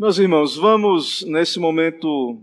[0.00, 2.40] Meus irmãos, vamos nesse momento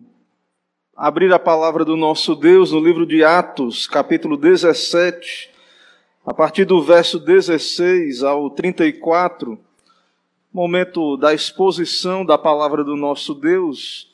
[0.93, 5.49] abrir a palavra do nosso Deus no livro de Atos, capítulo 17,
[6.25, 9.57] a partir do verso 16 ao 34,
[10.51, 14.13] momento da exposição da palavra do nosso Deus.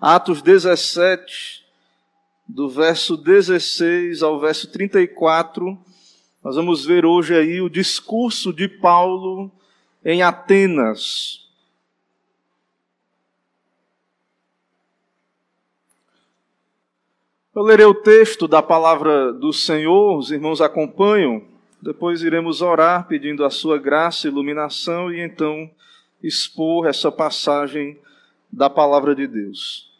[0.00, 1.64] Atos 17,
[2.48, 5.78] do verso 16 ao verso 34,
[6.42, 9.52] nós vamos ver hoje aí o discurso de Paulo
[10.04, 11.41] em Atenas.
[17.54, 21.44] Eu lerei o texto da palavra do Senhor, os irmãos acompanham,
[21.82, 25.70] depois iremos orar pedindo a sua graça iluminação e então
[26.22, 27.98] expor essa passagem
[28.50, 29.92] da palavra de Deus.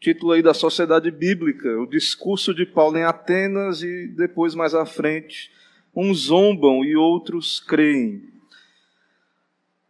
[0.00, 4.86] Título aí da Sociedade Bíblica, o discurso de Paulo em Atenas e depois mais à
[4.86, 5.50] frente,
[5.94, 8.22] uns zombam e outros creem.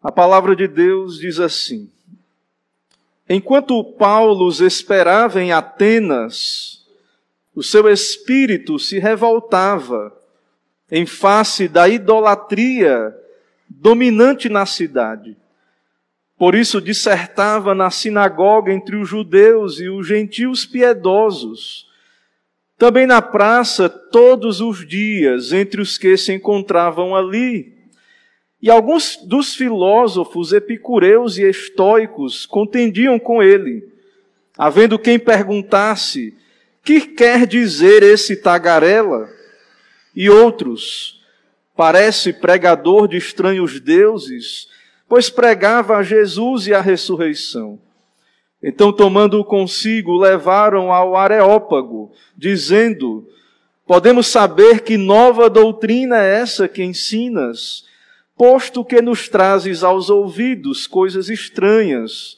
[0.03, 1.92] A palavra de Deus diz assim:
[3.28, 6.78] Enquanto Paulo os esperava em Atenas,
[7.59, 10.17] o seu espírito se revoltava
[10.89, 13.12] em face da idolatria
[13.69, 15.37] dominante na cidade.
[16.36, 21.89] Por isso dissertava na sinagoga entre os judeus e os gentios piedosos,
[22.79, 27.77] também na praça todos os dias entre os que se encontravam ali.
[28.62, 33.83] E alguns dos filósofos epicureus e estoicos contendiam com ele,
[34.56, 36.39] havendo quem perguntasse
[36.84, 39.29] que quer dizer esse tagarela?
[40.15, 41.20] E outros,
[41.77, 44.69] parece pregador de estranhos deuses,
[45.09, 47.81] pois pregava a Jesus e a ressurreição.
[48.62, 53.29] Então, tomando-o consigo, levaram ao Areópago, dizendo:
[53.87, 57.85] Podemos saber que nova doutrina é essa que ensinas,
[58.37, 62.37] posto que nos trazes aos ouvidos coisas estranhas.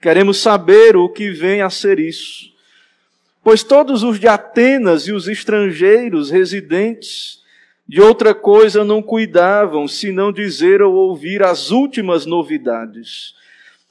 [0.00, 2.55] Queremos saber o que vem a ser isso.
[3.46, 7.44] Pois todos os de Atenas e os estrangeiros residentes
[7.86, 13.36] de outra coisa não cuidavam, senão dizer ou ouvir as últimas novidades.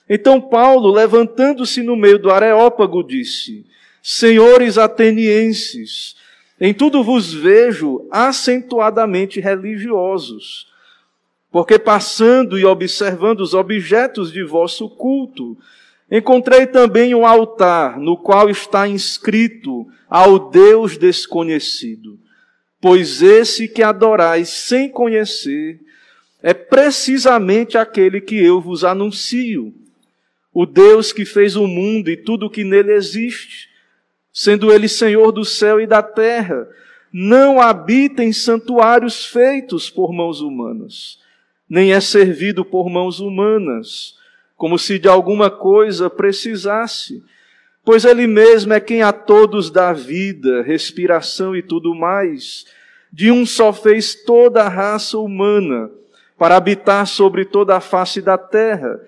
[0.10, 3.66] Então Paulo, levantando-se no meio do Areópago, disse:
[4.04, 6.18] Senhores atenienses,
[6.60, 10.68] em tudo vos vejo acentuadamente religiosos,
[11.50, 15.58] porque passando e observando os objetos de vosso culto,
[16.10, 22.20] Encontrei também um altar no qual está inscrito ao Deus desconhecido,
[22.80, 25.80] pois esse que adorais sem conhecer
[26.44, 29.74] é precisamente aquele que eu vos anuncio,
[30.54, 33.68] o Deus que fez o mundo e tudo o que nele existe,
[34.32, 36.68] sendo ele Senhor do céu e da terra,
[37.12, 41.20] não habita em santuários feitos por mãos humanas,
[41.68, 44.14] nem é servido por mãos humanas
[44.56, 47.24] como se de alguma coisa precisasse,
[47.84, 52.66] pois Ele mesmo é quem a todos dá vida, respiração e tudo mais.
[53.12, 55.90] De um só fez toda a raça humana,
[56.38, 59.00] para habitar sobre toda a face da terra,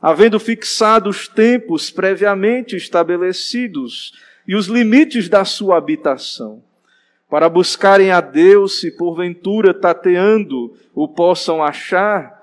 [0.00, 4.12] havendo fixado os tempos previamente estabelecidos
[4.46, 6.62] e os limites da sua habitação,
[7.30, 12.41] para buscarem a Deus, se porventura tateando o possam achar,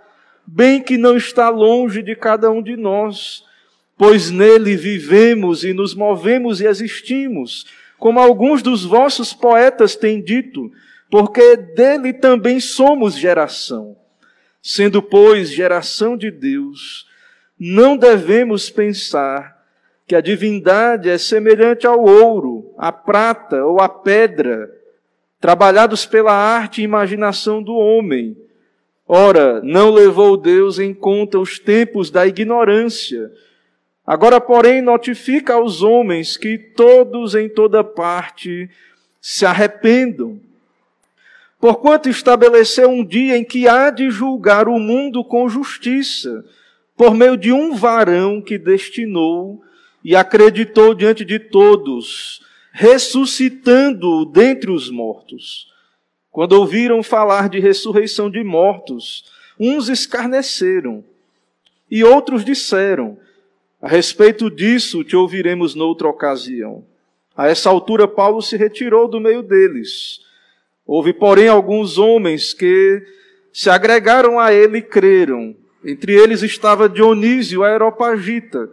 [0.52, 3.44] bem que não está longe de cada um de nós,
[3.98, 7.68] pois nele vivemos e nos movemos e existimos,
[7.98, 10.72] como alguns dos vossos poetas têm dito,
[11.12, 13.96] porque dele também somos geração.
[14.62, 17.08] Sendo, pois, geração de Deus,
[17.59, 19.58] não devemos pensar
[20.08, 24.70] que a divindade é semelhante ao ouro, à prata ou à pedra,
[25.40, 28.36] trabalhados pela arte e imaginação do homem
[29.12, 33.31] Ora, não levou Deus em conta os tempos da ignorância.
[34.06, 38.70] Agora, porém, notifica aos homens que todos em toda parte
[39.20, 40.40] se arrependam.
[41.59, 46.46] Porquanto estabeleceu um dia em que há de julgar o mundo com justiça,
[46.96, 49.59] por meio de um varão que destinou
[50.03, 52.41] e acreditou diante de todos,
[52.72, 55.69] ressuscitando-o dentre os mortos
[56.40, 59.26] quando ouviram falar de ressurreição de mortos,
[59.59, 61.03] uns escarneceram
[61.91, 63.20] e outros disseram:
[63.82, 66.86] A respeito disso te ouviremos noutra ocasião.
[67.36, 70.22] A essa altura, Paulo se retirou do meio deles.
[70.88, 73.06] Houve, porém, alguns homens que
[73.52, 75.53] se agregaram a ele e creram.
[75.84, 78.70] Entre eles estava Dionísio, a Aeropagita,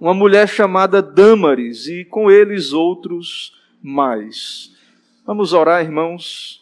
[0.00, 4.74] uma mulher chamada Dâmaris, e com eles outros mais.
[5.26, 6.59] Vamos orar, irmãos.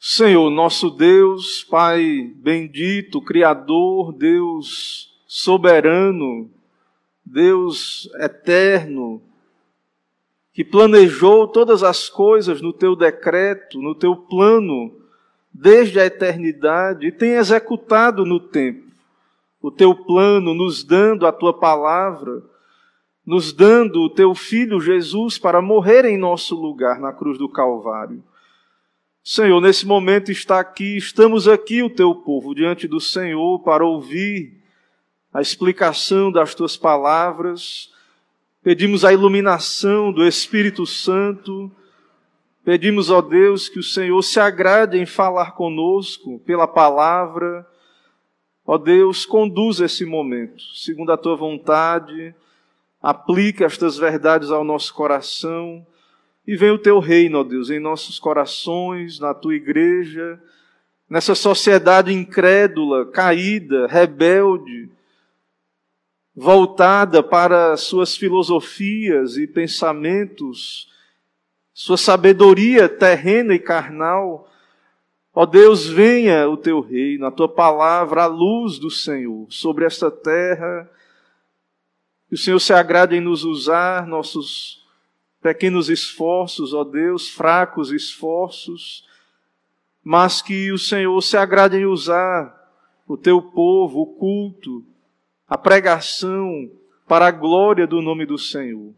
[0.00, 6.50] Senhor, nosso Deus, Pai bendito, Criador, Deus soberano,
[7.24, 9.20] Deus eterno,
[10.52, 14.92] que planejou todas as coisas no teu decreto, no teu plano,
[15.52, 18.88] desde a eternidade, e tem executado no tempo
[19.60, 22.42] o teu plano, nos dando a tua palavra,
[23.26, 28.22] nos dando o teu filho Jesus para morrer em nosso lugar na cruz do Calvário.
[29.30, 34.56] Senhor, nesse momento está aqui, estamos aqui, o teu povo, diante do Senhor, para ouvir
[35.30, 37.92] a explicação das tuas palavras.
[38.62, 41.70] Pedimos a iluminação do Espírito Santo.
[42.64, 47.68] Pedimos, ó Deus, que o Senhor se agrade em falar conosco pela palavra.
[48.64, 52.34] Ó Deus, conduza esse momento, segundo a tua vontade.
[53.02, 55.86] Aplique estas verdades ao nosso coração
[56.48, 60.42] e venha o teu reino, ó Deus, em nossos corações, na tua igreja,
[61.06, 64.88] nessa sociedade incrédula, caída, rebelde,
[66.34, 70.90] voltada para suas filosofias e pensamentos,
[71.74, 74.50] sua sabedoria terrena e carnal.
[75.34, 80.10] Ó Deus, venha o teu reino, a tua palavra, a luz do Senhor sobre esta
[80.10, 80.90] terra.
[82.26, 84.77] Que o Senhor se agrade em nos usar, nossos
[85.40, 89.06] pequenos esforços, ó Deus, fracos esforços,
[90.02, 92.56] mas que o Senhor se agrade em usar
[93.06, 94.84] o teu povo, o culto,
[95.48, 96.70] a pregação
[97.06, 98.92] para a glória do nome do Senhor.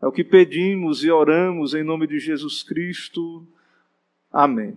[0.00, 3.46] É o que pedimos e oramos em nome de Jesus Cristo.
[4.32, 4.76] Amém.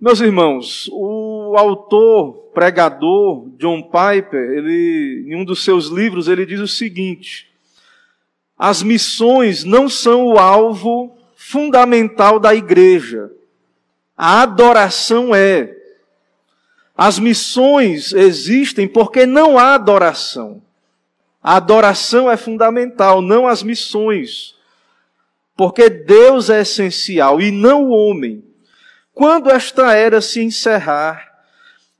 [0.00, 6.60] Meus irmãos, o autor, pregador John Piper, ele, em um dos seus livros, ele diz
[6.60, 7.50] o seguinte:
[8.58, 13.30] as missões não são o alvo fundamental da igreja.
[14.16, 15.74] A adoração é.
[16.96, 20.62] As missões existem porque não há adoração.
[21.42, 24.56] A adoração é fundamental, não as missões.
[25.54, 28.42] Porque Deus é essencial e não o homem.
[29.14, 31.25] Quando esta era se encerrar,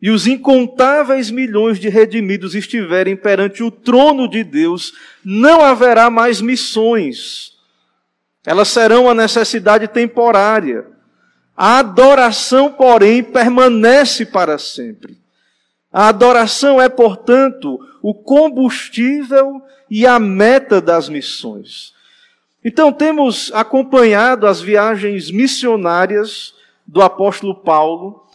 [0.00, 4.92] e os incontáveis milhões de redimidos estiverem perante o trono de Deus,
[5.24, 7.52] não haverá mais missões.
[8.44, 10.86] Elas serão uma necessidade temporária.
[11.56, 15.18] A adoração, porém, permanece para sempre.
[15.90, 21.94] A adoração é, portanto, o combustível e a meta das missões.
[22.62, 26.52] Então, temos acompanhado as viagens missionárias
[26.86, 28.25] do apóstolo Paulo,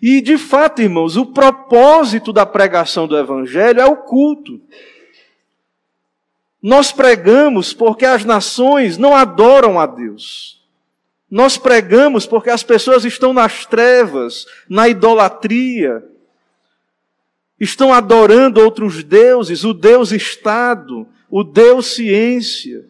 [0.00, 4.60] e, de fato, irmãos, o propósito da pregação do Evangelho é o culto.
[6.62, 10.62] Nós pregamos porque as nações não adoram a Deus.
[11.30, 16.02] Nós pregamos porque as pessoas estão nas trevas, na idolatria,
[17.60, 22.86] estão adorando outros deuses, o Deus Estado, o Deus Ciência,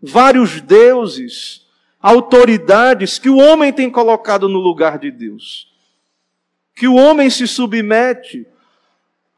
[0.00, 1.66] vários deuses,
[2.00, 5.71] autoridades que o homem tem colocado no lugar de Deus
[6.82, 8.44] que o homem se submete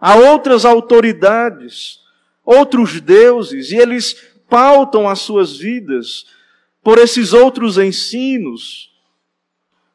[0.00, 1.98] a outras autoridades,
[2.42, 4.16] outros deuses, e eles
[4.48, 6.24] pautam as suas vidas
[6.82, 8.90] por esses outros ensinos,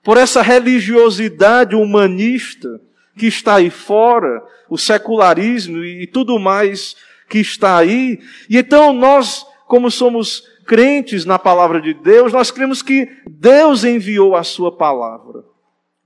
[0.04, 2.80] por essa religiosidade humanista
[3.18, 6.96] que está aí fora, o secularismo e tudo mais
[7.28, 8.20] que está aí.
[8.48, 14.36] E então nós, como somos crentes na palavra de Deus, nós cremos que Deus enviou
[14.36, 15.49] a sua palavra.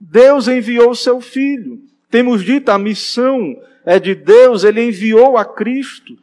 [0.05, 1.81] Deus enviou o seu Filho.
[2.11, 3.55] Temos dito, a missão
[3.85, 6.17] é de Deus, ele enviou a Cristo,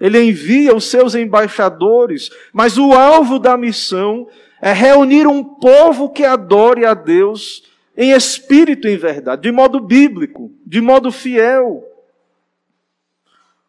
[0.00, 4.26] ele envia os seus embaixadores, mas o alvo da missão
[4.62, 7.62] é reunir um povo que adore a Deus
[7.94, 11.84] em espírito e em verdade, de modo bíblico, de modo fiel.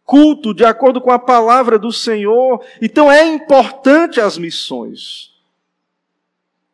[0.06, 2.64] Culto de acordo com a palavra do Senhor.
[2.82, 5.31] Então é importante as missões.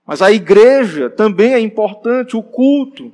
[0.07, 3.13] Mas a igreja também é importante, o culto.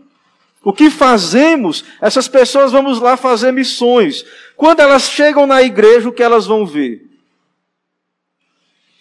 [0.63, 1.83] O que fazemos?
[1.99, 4.23] Essas pessoas vamos lá fazer missões.
[4.55, 7.03] Quando elas chegam na igreja, o que elas vão ver?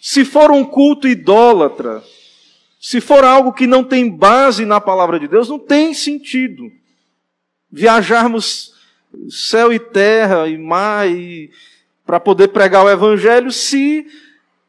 [0.01, 2.03] Se for um culto idólatra,
[2.81, 6.69] se for algo que não tem base na palavra de Deus, não tem sentido.
[7.71, 8.73] Viajarmos
[9.29, 11.05] céu e terra e mar
[12.05, 14.05] para poder pregar o evangelho se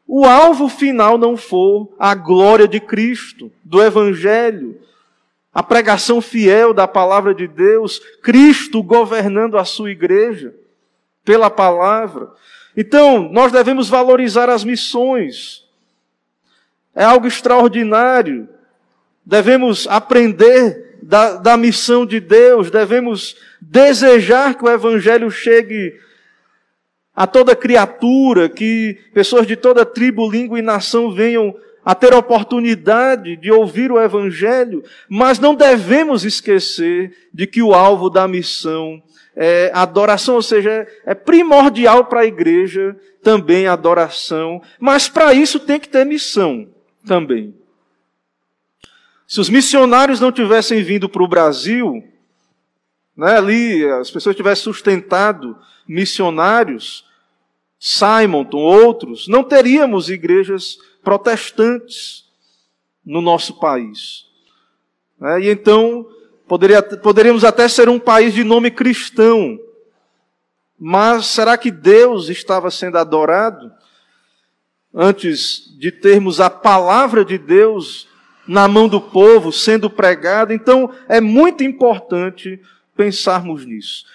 [0.07, 4.79] o alvo final não for a glória de Cristo, do Evangelho,
[5.53, 10.53] a pregação fiel da palavra de Deus, Cristo governando a sua igreja
[11.23, 12.31] pela palavra.
[12.75, 15.63] Então, nós devemos valorizar as missões.
[16.93, 18.49] É algo extraordinário
[19.25, 25.99] devemos aprender da, da missão de Deus, devemos desejar que o Evangelho chegue
[27.15, 32.17] a toda criatura, que pessoas de toda tribo, língua e nação venham a ter a
[32.17, 39.01] oportunidade de ouvir o Evangelho, mas não devemos esquecer de que o alvo da missão
[39.35, 45.59] é adoração, ou seja, é primordial para a igreja também a adoração, mas para isso
[45.59, 46.67] tem que ter missão
[47.05, 47.53] também.
[49.27, 52.03] Se os missionários não tivessem vindo para o Brasil,
[53.15, 55.57] né, ali as pessoas tivessem sustentado
[55.87, 57.05] missionários,
[57.79, 62.25] Simonton, outros, não teríamos igrejas protestantes
[63.05, 64.25] no nosso país.
[65.21, 66.07] É, e então,
[66.47, 69.59] poderia, poderíamos até ser um país de nome cristão,
[70.79, 73.71] mas será que Deus estava sendo adorado
[74.93, 78.07] antes de termos a palavra de Deus
[78.47, 80.53] na mão do povo sendo pregada?
[80.53, 82.59] Então, é muito importante
[82.95, 84.05] pensarmos nisso.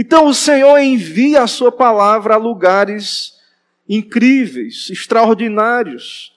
[0.00, 3.34] Então, o Senhor envia a sua palavra a lugares
[3.88, 6.32] incríveis, extraordinários.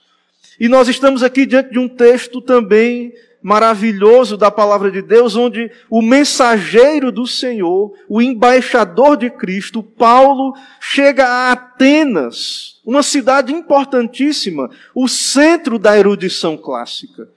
[0.60, 5.72] E nós estamos aqui diante de um texto também maravilhoso da palavra de Deus, onde
[5.92, 14.72] o mensageiro do Senhor, o embaixador de Cristo, Paulo, chega a Atenas, uma cidade importantíssima,
[14.96, 17.30] o centro da erudição clássica.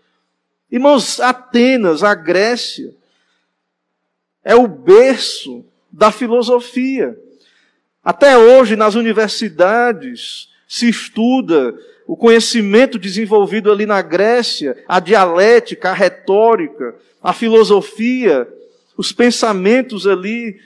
[0.72, 2.94] Irmãos, Atenas, a Grécia,
[4.42, 5.66] é o berço
[5.96, 7.16] da filosofia.
[8.02, 11.74] Até hoje, nas universidades, se estuda
[12.06, 18.46] o conhecimento desenvolvido ali na Grécia, a dialética, a retórica, a filosofia,
[18.96, 20.60] os pensamentos ali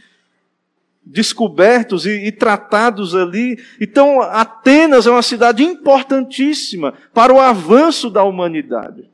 [1.04, 3.58] descobertos e, e, tratados ali.
[3.80, 9.08] Então, Atenas é uma cidade importantíssima para o avanço da humanidade.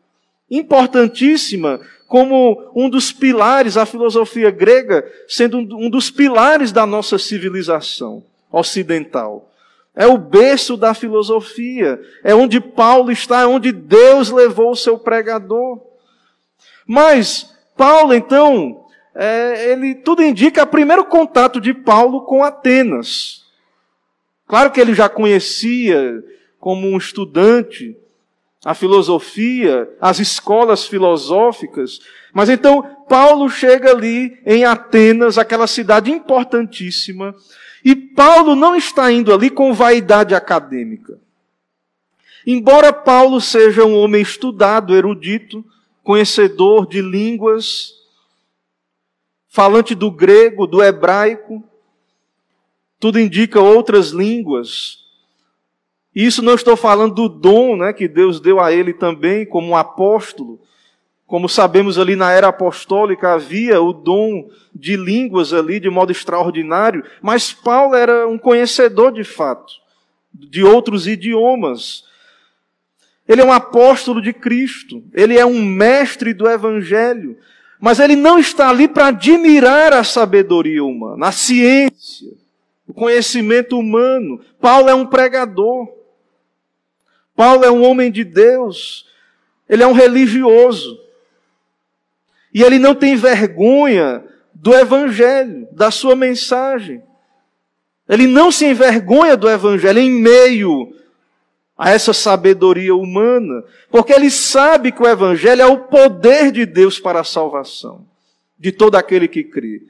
[0.51, 1.81] Importantíssima
[2.15, 9.51] como um dos pilares, a filosofia grega sendo um dos pilares da nossa civilização ocidental.
[9.97, 14.97] É o berço da filosofia, é onde Paulo está, é onde Deus levou o seu
[14.97, 15.81] pregador.
[16.87, 23.43] Mas Paulo, então, é, ele tudo indica o primeiro contato de Paulo com Atenas.
[24.47, 26.23] Claro que ele já conhecia
[26.61, 27.97] como um estudante
[28.65, 32.01] a filosofia, as escolas filosóficas.
[32.33, 37.35] Mas então Paulo chega ali em Atenas, aquela cidade importantíssima,
[37.85, 41.21] e Paulo não está indo ali com vaidade acadêmica.
[42.47, 45.65] Embora Paulo seja um homem estudado, erudito,
[46.03, 47.93] conhecedor de línguas,
[49.49, 51.63] falante do grego, do hebraico,
[52.99, 55.04] tudo indica outras línguas,
[56.15, 59.77] e isso não estou falando do dom né, que Deus deu a ele também como
[59.77, 60.61] apóstolo.
[61.27, 67.03] Como sabemos ali na era apostólica havia o dom de línguas ali de modo extraordinário,
[67.21, 69.85] mas Paulo era um conhecedor de fato
[70.35, 72.05] de outros idiomas.
[73.27, 77.39] Ele é um apóstolo de Cristo, ele é um mestre do evangelho,
[77.81, 82.31] mas ele não está ali para admirar a sabedoria humana, a ciência,
[82.87, 84.41] o conhecimento humano.
[84.61, 86.04] Paulo é um pregador.
[87.37, 89.07] Paulo é um homem de Deus,
[89.69, 90.99] ele é um religioso.
[92.53, 94.25] E ele não tem vergonha
[94.55, 97.03] do evangelho, da sua mensagem.
[98.09, 100.95] Ele não se envergonha do evangelho em meio
[101.77, 107.01] a essa sabedoria humana, porque ele sabe que o evangelho é o poder de Deus
[107.01, 108.07] para a salvação
[108.57, 109.83] de todo aquele que crê.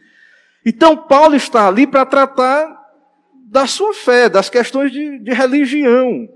[0.64, 2.82] Então Paulo está ali para tratar
[3.46, 6.26] da sua fé, das questões de, de religião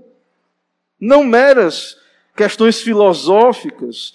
[0.99, 1.97] não meras
[2.35, 4.13] questões filosóficas.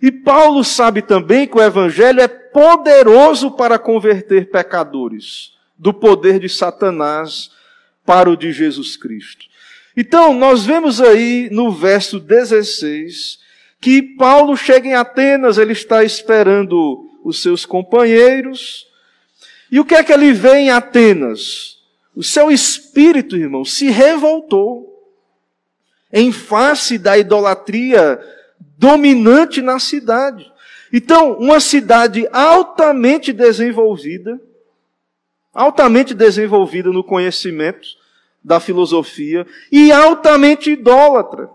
[0.00, 6.48] E Paulo sabe também que o Evangelho é poderoso para converter pecadores do poder de
[6.48, 7.50] Satanás
[8.04, 9.46] para o de Jesus Cristo.
[9.96, 13.38] Então, nós vemos aí no verso 16
[13.80, 18.86] que Paulo chega em Atenas, ele está esperando os seus companheiros.
[19.70, 21.78] E o que é que ele vê em Atenas?
[22.14, 24.89] O seu espírito, irmão, se revoltou
[26.12, 28.20] em face da idolatria
[28.76, 30.50] dominante na cidade.
[30.92, 34.40] Então, uma cidade altamente desenvolvida,
[35.52, 37.88] altamente desenvolvida no conhecimento
[38.42, 41.48] da filosofia e altamente idólatra.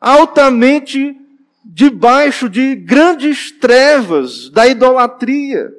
[0.00, 1.16] Altamente
[1.64, 5.70] debaixo de grandes trevas da idolatria.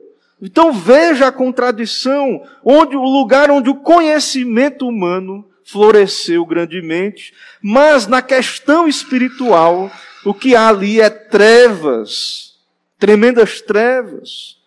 [0.41, 8.21] Então veja a contradição, onde o lugar onde o conhecimento humano floresceu grandemente, mas na
[8.21, 9.91] questão espiritual,
[10.25, 12.55] o que há ali é trevas,
[12.97, 14.57] tremendas trevas.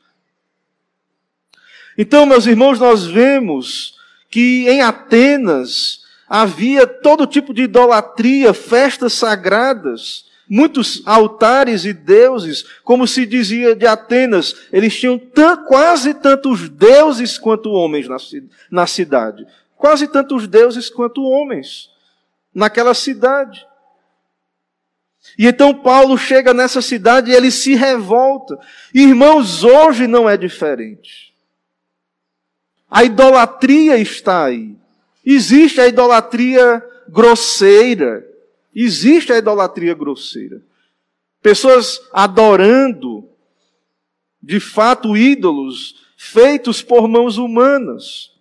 [1.98, 3.96] Então, meus irmãos, nós vemos
[4.30, 13.06] que em Atenas havia todo tipo de idolatria, festas sagradas, muitos altares e deuses, como
[13.06, 15.20] se dizia de Atenas, eles tinham
[15.66, 18.06] quase tantos deuses quanto homens
[18.70, 19.46] na, cidade.
[19.82, 21.90] Quase tantos deuses quanto homens
[22.54, 23.66] naquela cidade.
[25.36, 28.56] E então Paulo chega nessa cidade e ele se revolta.
[28.94, 31.34] Irmãos, hoje não é diferente.
[32.88, 34.76] A idolatria está aí.
[35.26, 38.24] Existe a idolatria grosseira.
[38.72, 40.62] Existe a idolatria grosseira.
[41.42, 43.28] Pessoas adorando,
[44.40, 48.31] de fato, ídolos feitos por mãos humanas.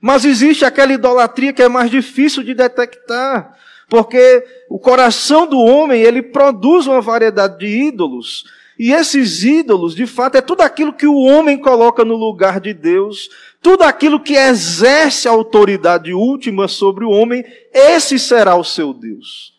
[0.00, 3.56] Mas existe aquela idolatria que é mais difícil de detectar,
[3.88, 8.44] porque o coração do homem, ele produz uma variedade de ídolos,
[8.78, 12.72] e esses ídolos, de fato, é tudo aquilo que o homem coloca no lugar de
[12.72, 13.28] Deus,
[13.60, 19.52] tudo aquilo que exerce a autoridade última sobre o homem, esse será o seu Deus.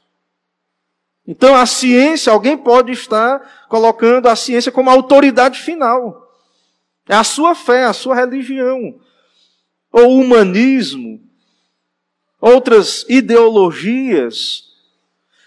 [1.28, 6.28] Então a ciência, alguém pode estar colocando a ciência como a autoridade final.
[7.08, 9.00] É a sua fé, a sua religião.
[9.92, 11.20] Ou humanismo,
[12.40, 14.70] outras ideologias.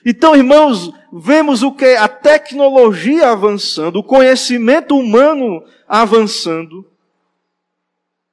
[0.04, 1.96] Então, irmãos, vemos o que?
[1.96, 6.86] A tecnologia avançando, o conhecimento humano avançando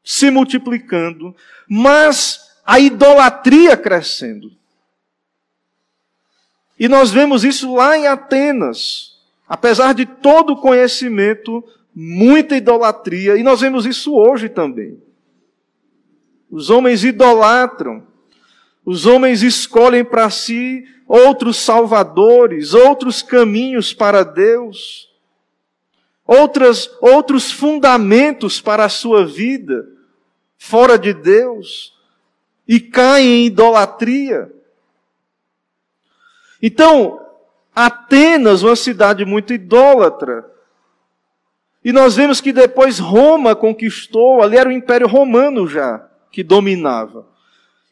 [0.03, 1.35] se multiplicando,
[1.67, 4.51] mas a idolatria crescendo.
[6.79, 9.19] E nós vemos isso lá em Atenas.
[9.47, 11.63] Apesar de todo o conhecimento,
[11.93, 15.01] muita idolatria, e nós vemos isso hoje também.
[16.51, 18.05] Os homens idolatram,
[18.85, 25.11] os homens escolhem para si outros salvadores, outros caminhos para Deus
[26.31, 29.85] outras, outros fundamentos para a sua vida
[30.57, 31.93] fora de Deus
[32.65, 34.49] e caem em idolatria.
[36.61, 37.19] Então,
[37.75, 40.49] Atenas, uma cidade muito idólatra,
[41.83, 47.27] e nós vemos que depois Roma conquistou, ali era o Império Romano já que dominava.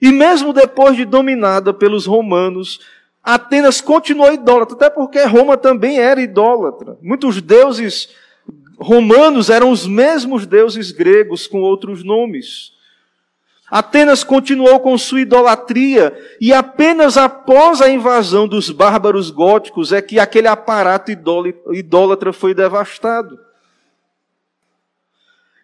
[0.01, 2.79] E mesmo depois de dominada pelos romanos,
[3.23, 6.97] Atenas continuou idólatra, até porque Roma também era idólatra.
[7.01, 8.09] Muitos deuses
[8.79, 12.71] romanos eram os mesmos deuses gregos com outros nomes.
[13.69, 20.17] Atenas continuou com sua idolatria e apenas após a invasão dos bárbaros góticos é que
[20.17, 21.11] aquele aparato
[21.71, 23.37] idólatra foi devastado.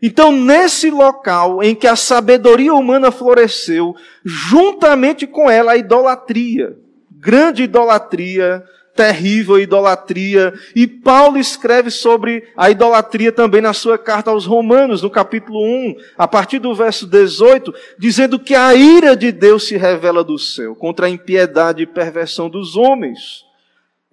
[0.08, 6.78] Então, nesse local em que a sabedoria humana floresceu, juntamente com ela a idolatria,
[7.10, 8.64] grande idolatria,
[8.96, 10.54] terrível idolatria.
[10.76, 15.96] E Paulo escreve sobre a idolatria também na sua carta aos Romanos, no capítulo 1,
[16.16, 20.76] a partir do verso 18, dizendo que a ira de Deus se revela do céu
[20.76, 23.44] contra a impiedade e perversão dos homens.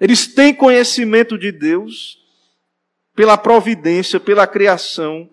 [0.00, 2.16] Eles têm conhecimento de Deus
[3.14, 5.28] pela providência, pela criação,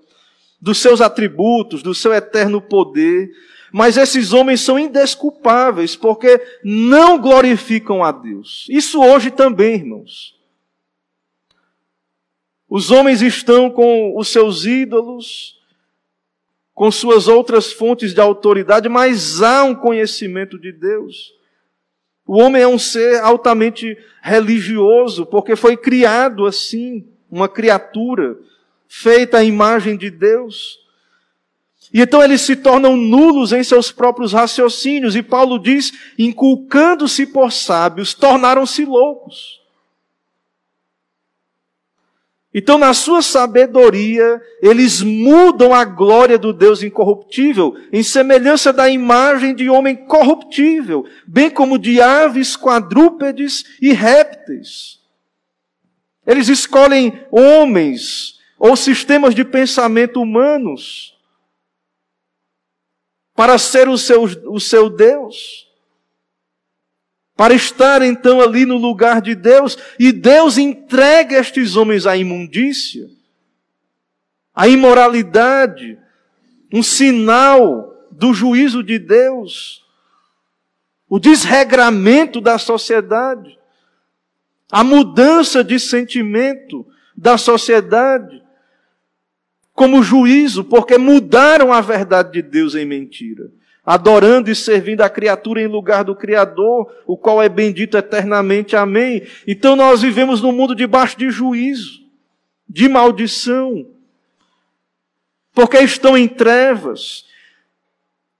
[0.62, 3.32] dos seus atributos, do seu eterno poder,
[3.72, 8.65] mas esses homens são indesculpáveis porque não glorificam a Deus.
[8.69, 10.38] Isso hoje também, irmãos.
[12.67, 15.60] Os homens estão com os seus ídolos,
[16.74, 21.34] com suas outras fontes de autoridade, mas há um conhecimento de Deus.
[22.26, 28.38] O homem é um ser altamente religioso, porque foi criado assim, uma criatura
[28.89, 30.80] feita à imagem de Deus.
[31.93, 37.52] E então eles se tornam nulos em seus próprios raciocínios, e Paulo diz: inculcando-se por
[37.52, 39.60] sábios, tornaram-se loucos.
[42.52, 49.54] Então, na sua sabedoria, eles mudam a glória do Deus incorruptível, em semelhança da imagem
[49.54, 54.99] de homem corruptível, bem como de aves, quadrúpedes e répteis.
[56.25, 61.17] Eles escolhem homens ou sistemas de pensamento humanos
[63.34, 65.65] para ser o seu, o seu Deus.
[67.38, 73.10] Para estar então ali no lugar de Deus, e Deus entrega estes homens à imundícia,
[74.54, 75.98] à imoralidade,
[76.74, 79.86] um sinal do juízo de Deus,
[81.08, 83.58] o desregramento da sociedade,
[84.69, 88.43] a mudança de sentimento da sociedade,
[89.80, 93.50] como juízo, porque mudaram a verdade de Deus em mentira.
[93.86, 98.76] adorando e servindo a criatura em lugar do Criador, o qual é bendito eternamente.
[98.76, 99.26] Amém.
[99.48, 102.02] Então nós vivemos num mundo debaixo de juízo,
[102.68, 103.88] de maldição,
[105.54, 107.26] porque estão em trevas.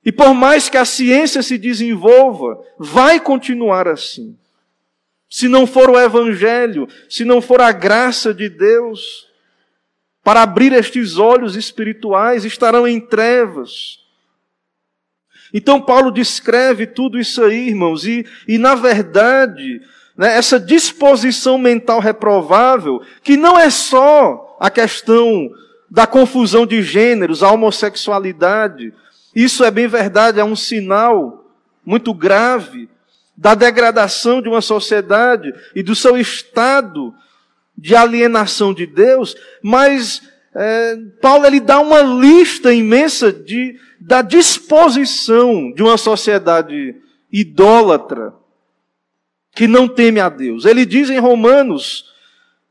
[0.06, 4.38] E por mais que a ciência se desenvolva, vai continuar assim.
[5.30, 9.29] Se não for o Evangelho, se não for a graça de Deus,
[10.30, 13.98] para abrir estes olhos espirituais, estarão em trevas.
[15.52, 19.82] Então, Paulo descreve tudo isso aí, irmãos, e, e na verdade,
[20.16, 25.50] né, essa disposição mental reprovável, que não é só a questão
[25.90, 28.94] da confusão de gêneros, a homossexualidade,
[29.36, 31.44] isso é bem verdade, é um sinal
[31.84, 32.88] muito grave
[33.36, 37.16] da degradação de uma sociedade e do seu estado
[37.80, 40.22] de alienação de Deus, mas
[40.56, 46.96] é, Paulo ele dá uma lista imensa de, da disposição de uma sociedade
[47.32, 48.34] idólatra
[49.56, 50.66] que não teme a Deus.
[50.66, 52.06] Ele diz em Romanos,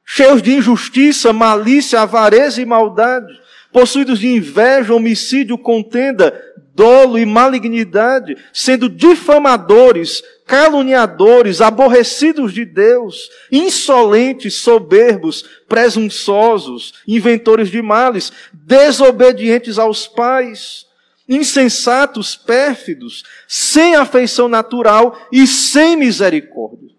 [0.05, 3.33] cheios de injustiça, malícia, avareza e maldade,
[3.73, 6.33] possuídos de inveja, homicídio, contenda,
[6.79, 18.33] dolo e malignidade, sendo difamadores, caluniadores, aborrecidos de Deus, insolentes, soberbos, presunçosos, inventores de males,
[18.53, 20.87] desobedientes aos pais,
[21.29, 26.91] insensatos, pérfidos, sem afeição natural e sem misericórdia.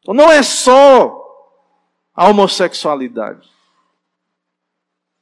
[0.00, 1.14] Então, não é só
[2.14, 3.46] a homossexualidade.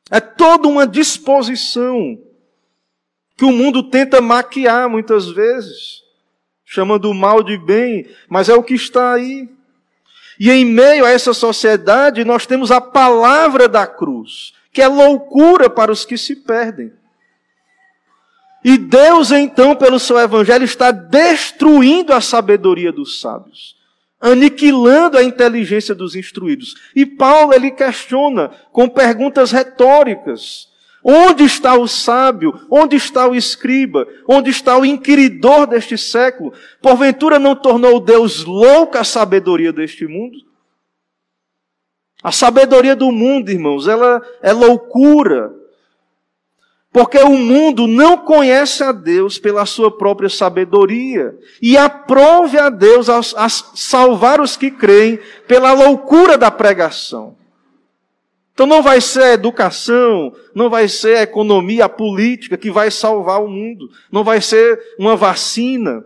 [0.09, 2.28] É toda uma disposição
[3.39, 6.03] que o mundo tenta maquiar muitas vezes,
[6.65, 9.49] chamando o mal de bem, mas é o que está aí.
[10.41, 15.71] E em meio a essa sociedade, nós temos a palavra da cruz, que é loucura
[15.71, 16.93] para os que se perdem.
[18.65, 23.77] E Deus, então, pelo seu evangelho, está destruindo a sabedoria dos sábios,
[24.21, 26.75] aniquilando a inteligência dos instruídos.
[26.95, 30.68] E Paulo, ele questiona com perguntas retóricas.
[31.11, 32.53] Onde está o sábio?
[32.71, 34.07] Onde está o escriba?
[34.29, 36.53] Onde está o inquiridor deste século?
[36.83, 40.37] Porventura não tornou Deus louca a sabedoria deste mundo?
[42.23, 45.51] A sabedoria do mundo, irmãos, ela é loucura.
[46.93, 51.35] Porque o mundo não conhece a Deus pela sua própria sabedoria.
[51.63, 57.35] E aprove a Deus a, salvar os que creem pela loucura da pregação.
[58.59, 62.91] Então não vai ser a educação, não vai ser a economia, a política que vai
[62.91, 66.05] salvar o mundo, não vai ser uma vacina,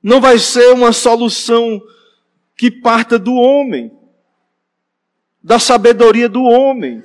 [0.00, 1.82] não vai ser uma solução
[2.56, 3.90] que parta do homem,
[5.42, 7.02] da sabedoria do homem.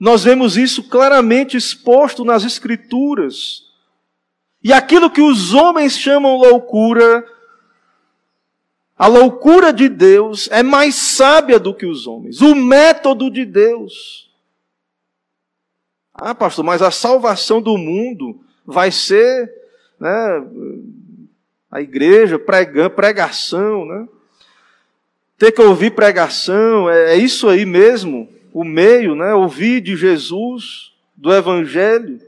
[0.00, 3.64] Nós vemos isso claramente exposto nas Escrituras.
[4.62, 7.33] E aquilo que os homens chamam loucura,
[8.96, 12.40] a loucura de Deus é mais sábia do que os homens.
[12.40, 14.30] O método de Deus.
[16.14, 19.52] Ah, pastor, mas a salvação do mundo vai ser
[19.98, 20.46] né,
[21.70, 24.08] a igreja pregando, pregação, né?
[25.36, 29.34] Ter que ouvir pregação, é, é isso aí mesmo, o meio, né?
[29.34, 32.20] Ouvir de Jesus, do Evangelho.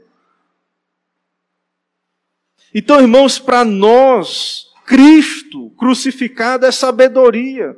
[2.75, 7.77] Então, irmãos, para nós, Cristo crucificado é sabedoria.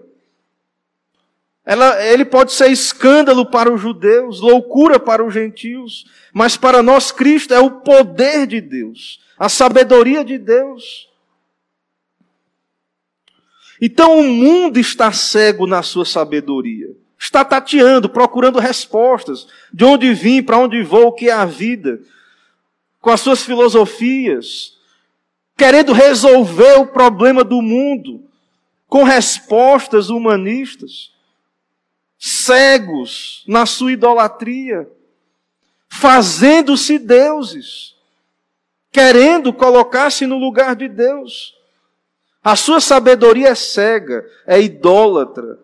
[1.66, 7.12] Ela, ele pode ser escândalo para os judeus, loucura para os gentios, mas para nós
[7.12, 11.10] Cristo é o poder de Deus, a sabedoria de Deus.
[13.82, 20.44] Então o mundo está cego na sua sabedoria, está tateando, procurando respostas, de onde vim,
[20.44, 22.00] para onde vou, o que é a vida,
[23.02, 24.79] com as suas filosofias,
[25.60, 28.24] querendo resolver o problema do mundo
[28.88, 31.12] com respostas humanistas,
[32.18, 34.90] cegos na sua idolatria,
[35.90, 37.94] fazendo-se deuses,
[38.90, 41.54] querendo colocar-se no lugar de Deus.
[42.42, 45.60] A sua sabedoria é cega, é idólatra,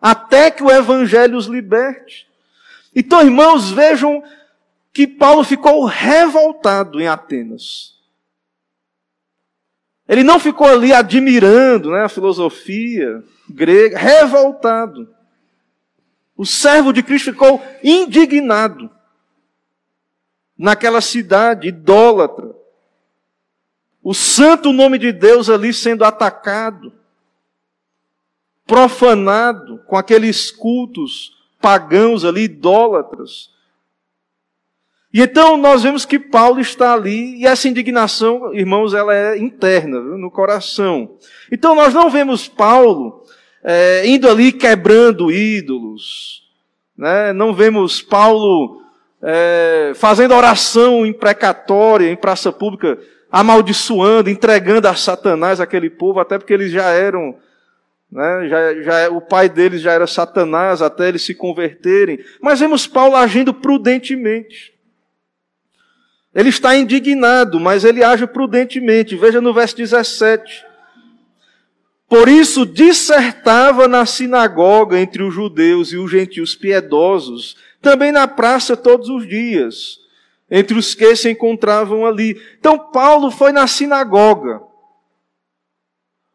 [0.00, 2.28] até que o Evangelho os liberte.
[2.94, 4.22] Então, irmãos, vejam
[4.92, 7.91] que Paulo ficou revoltado em Atenas.
[10.12, 15.08] Ele não ficou ali admirando né, a filosofia grega, revoltado.
[16.36, 18.90] O servo de Cristo ficou indignado
[20.58, 22.54] naquela cidade idólatra.
[24.02, 26.92] O santo nome de Deus ali sendo atacado,
[28.66, 33.50] profanado com aqueles cultos pagãos ali, idólatras.
[35.12, 40.00] E então nós vemos que Paulo está ali, e essa indignação, irmãos, ela é interna,
[40.00, 41.16] viu, no coração.
[41.50, 43.22] Então nós não vemos Paulo
[43.62, 46.42] é, indo ali quebrando ídolos,
[46.96, 47.32] né?
[47.32, 48.80] não vemos Paulo
[49.22, 52.98] é, fazendo oração imprecatória em praça pública,
[53.30, 57.36] amaldiçoando, entregando a Satanás aquele povo, até porque eles já eram
[58.12, 58.46] né?
[58.46, 62.18] Já, já, o pai deles já era Satanás até eles se converterem.
[62.42, 64.71] Mas vemos Paulo agindo prudentemente.
[66.34, 69.16] Ele está indignado, mas ele age prudentemente.
[69.16, 70.64] Veja no verso 17.
[72.08, 78.76] Por isso dissertava na sinagoga entre os judeus e os gentios piedosos, também na praça
[78.76, 79.98] todos os dias,
[80.50, 82.38] entre os que se encontravam ali.
[82.58, 84.60] Então Paulo foi na sinagoga,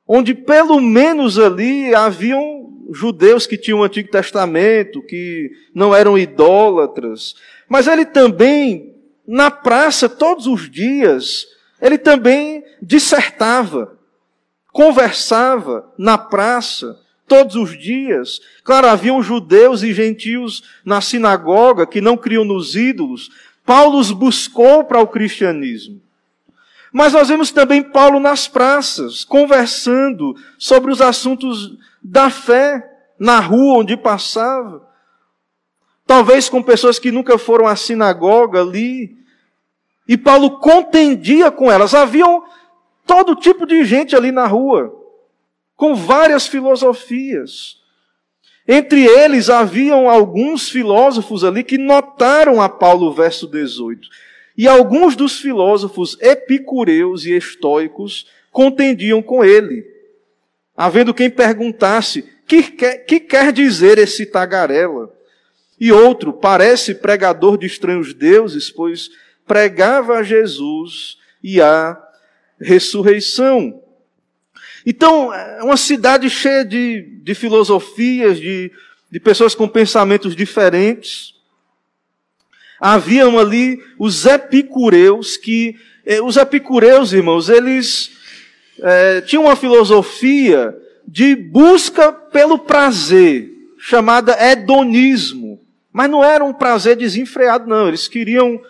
[0.07, 7.36] onde pelo menos ali haviam judeus que tinham o Antigo Testamento, que não eram idólatras,
[7.69, 8.96] mas ele também
[9.28, 11.46] na praça todos os dias,
[11.82, 13.98] ele também dissertava,
[14.72, 18.40] conversava na praça todos os dias.
[18.63, 23.30] Claro, haviam judeus e gentios na sinagoga que não criam nos ídolos.
[23.66, 26.02] Paulo os buscou para o cristianismo.
[26.92, 32.82] Mas nós vemos também Paulo nas praças, conversando sobre os assuntos da fé,
[33.20, 34.87] na rua onde passava.
[36.08, 39.17] Talvez com pessoas que nunca foram à sinagoga ali.
[40.08, 41.93] E Paulo contendia com elas.
[41.93, 42.46] Haviam
[43.06, 44.93] todo tipo de gente ali na rua,
[45.76, 47.78] com várias filosofias.
[48.65, 54.08] Entre eles haviam alguns filósofos ali que notaram a Paulo, verso 18.
[54.58, 59.86] E alguns dos filósofos epicureus e estoicos contendiam com ele,
[60.76, 65.16] havendo quem perguntasse: que quer, que quer dizer esse tagarela?
[65.80, 69.10] E outro, parece pregador de estranhos deuses, pois
[69.46, 71.98] pregava a Jesus e a
[72.60, 73.82] ressurreição.
[74.86, 78.72] Então, é uma cidade cheia de, de filosofias, de,
[79.12, 81.34] de pessoas com pensamentos diferentes.
[82.80, 88.12] Haviam ali os epicureus, que eh, os epicureus, irmãos, eles
[88.80, 90.76] eh, tinham uma filosofia
[91.08, 95.60] de busca pelo prazer, chamada hedonismo.
[95.91, 97.88] Mas não era um prazer desenfreado, não.
[97.88, 98.62] Eles queriam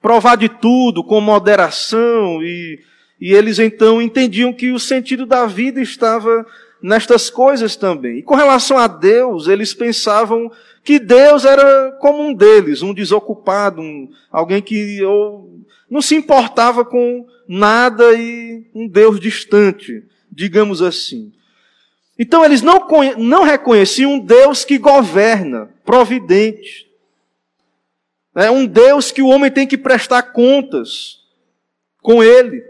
[0.00, 2.80] provar de tudo com moderação e,
[3.20, 6.44] e eles então entendiam que o sentido da vida estava
[6.82, 8.18] nestas coisas também.
[8.18, 10.50] E com relação a Deus, eles pensavam
[10.82, 16.84] que Deus era como um deles, um desocupado, um, alguém que ou, não se importava
[16.84, 21.32] com nada e um Deus distante, digamos assim.
[22.18, 22.86] Então eles não,
[23.18, 26.88] não reconheciam um Deus que governa, providente.
[28.34, 31.20] É um Deus que o homem tem que prestar contas
[32.00, 32.64] com ele.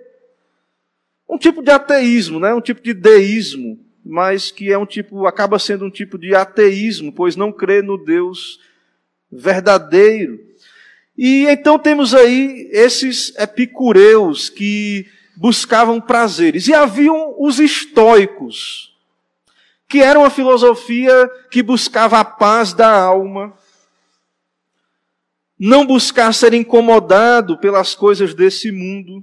[1.28, 2.52] Um tipo de ateísmo, né?
[2.52, 7.12] um tipo de deísmo, mas que é um tipo, acaba sendo um tipo de ateísmo,
[7.12, 8.61] pois não crê no Deus
[9.31, 10.38] verdadeiro.
[11.16, 16.68] E então temos aí esses epicureus que buscavam prazeres.
[16.68, 18.91] E haviam os estoicos,
[19.92, 23.52] que era uma filosofia que buscava a paz da alma,
[25.59, 29.22] não buscar ser incomodado pelas coisas desse mundo,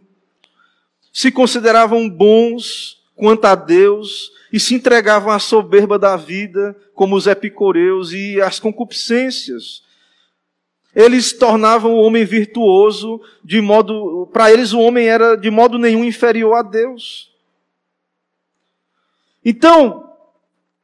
[1.12, 7.26] se consideravam bons quanto a Deus e se entregavam à soberba da vida, como os
[7.26, 9.82] epicureus e às concupiscências.
[10.94, 16.06] Eles tornavam o homem virtuoso de modo, para eles o homem era de modo nenhum
[16.06, 17.34] inferior a Deus.
[19.44, 20.09] Então,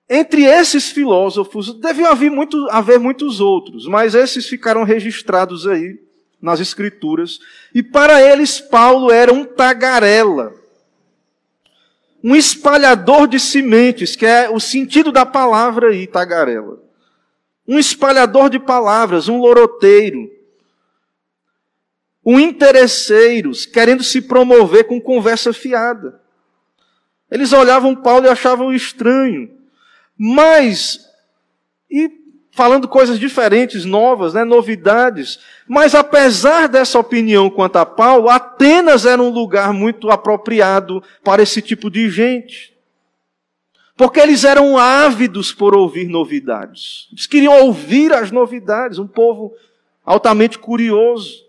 [0.09, 5.99] entre esses filósofos, deviam haver, muito, haver muitos outros, mas esses ficaram registrados aí
[6.39, 7.39] nas Escrituras.
[7.73, 10.53] E para eles, Paulo era um tagarela,
[12.23, 16.83] um espalhador de sementes, que é o sentido da palavra aí, tagarela.
[17.67, 20.31] Um espalhador de palavras, um loroteiro.
[22.23, 26.19] Um interesseiro, querendo se promover com conversa fiada.
[27.29, 29.54] Eles olhavam Paulo e achavam estranho.
[30.17, 30.99] Mas,
[31.89, 32.09] e
[32.55, 39.21] falando coisas diferentes, novas, né, novidades, mas apesar dessa opinião quanto a Paulo, Atenas era
[39.21, 42.73] um lugar muito apropriado para esse tipo de gente.
[43.97, 47.07] Porque eles eram ávidos por ouvir novidades.
[47.11, 49.53] Eles queriam ouvir as novidades, um povo
[50.05, 51.43] altamente curioso.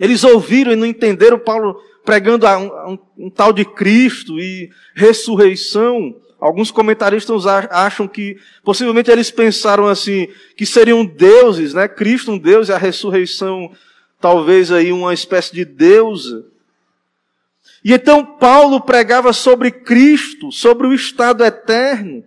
[0.00, 6.14] Eles ouviram e não entenderam Paulo pregando um, um, um tal de Cristo e ressurreição
[6.40, 11.88] Alguns comentaristas acham que possivelmente eles pensaram assim que seriam deuses, né?
[11.88, 13.72] Cristo um deus e a ressurreição
[14.20, 16.44] talvez aí uma espécie de deusa.
[17.84, 22.24] E então Paulo pregava sobre Cristo, sobre o estado eterno.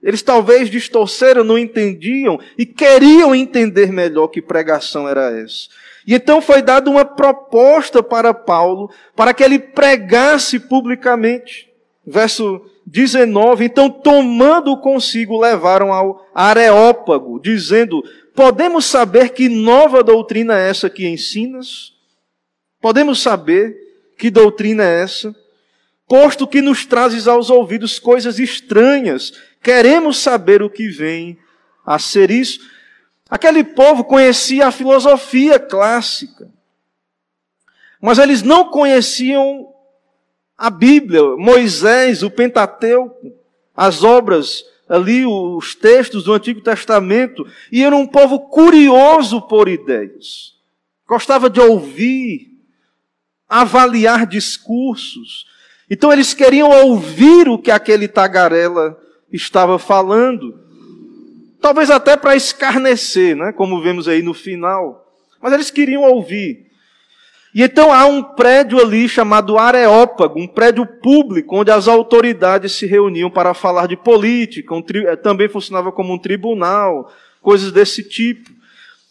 [0.00, 5.68] Eles talvez distorceram, não entendiam e queriam entender melhor que pregação era essa.
[6.06, 11.68] E então foi dada uma proposta para Paulo para que ele pregasse publicamente.
[12.06, 18.02] Verso 19: Então, tomando consigo, levaram ao Areópago, dizendo:
[18.34, 21.92] Podemos saber que nova doutrina é essa que ensinas?
[22.80, 23.76] Podemos saber
[24.16, 25.34] que doutrina é essa?
[26.06, 31.38] Posto que nos trazes aos ouvidos coisas estranhas, queremos saber o que vem
[31.84, 32.60] a ser isso.
[33.28, 36.48] Aquele povo conhecia a filosofia clássica,
[38.00, 39.68] mas eles não conheciam
[40.58, 43.32] a Bíblia, Moisés, o Pentateuco,
[43.76, 50.54] as obras ali, os textos do Antigo Testamento, e era um povo curioso por ideias.
[51.06, 52.48] Gostava de ouvir,
[53.48, 55.46] avaliar discursos.
[55.88, 58.98] Então eles queriam ouvir o que aquele tagarela
[59.32, 60.58] estava falando.
[61.60, 63.52] Talvez até para escarnecer, né?
[63.52, 65.06] como vemos aí no final.
[65.40, 66.67] Mas eles queriam ouvir.
[67.58, 72.86] E então há um prédio ali chamado Areópago, um prédio público, onde as autoridades se
[72.86, 75.04] reuniam para falar de política, um tri...
[75.04, 78.48] Eh, também funcionava como um tribunal, coisas desse tipo.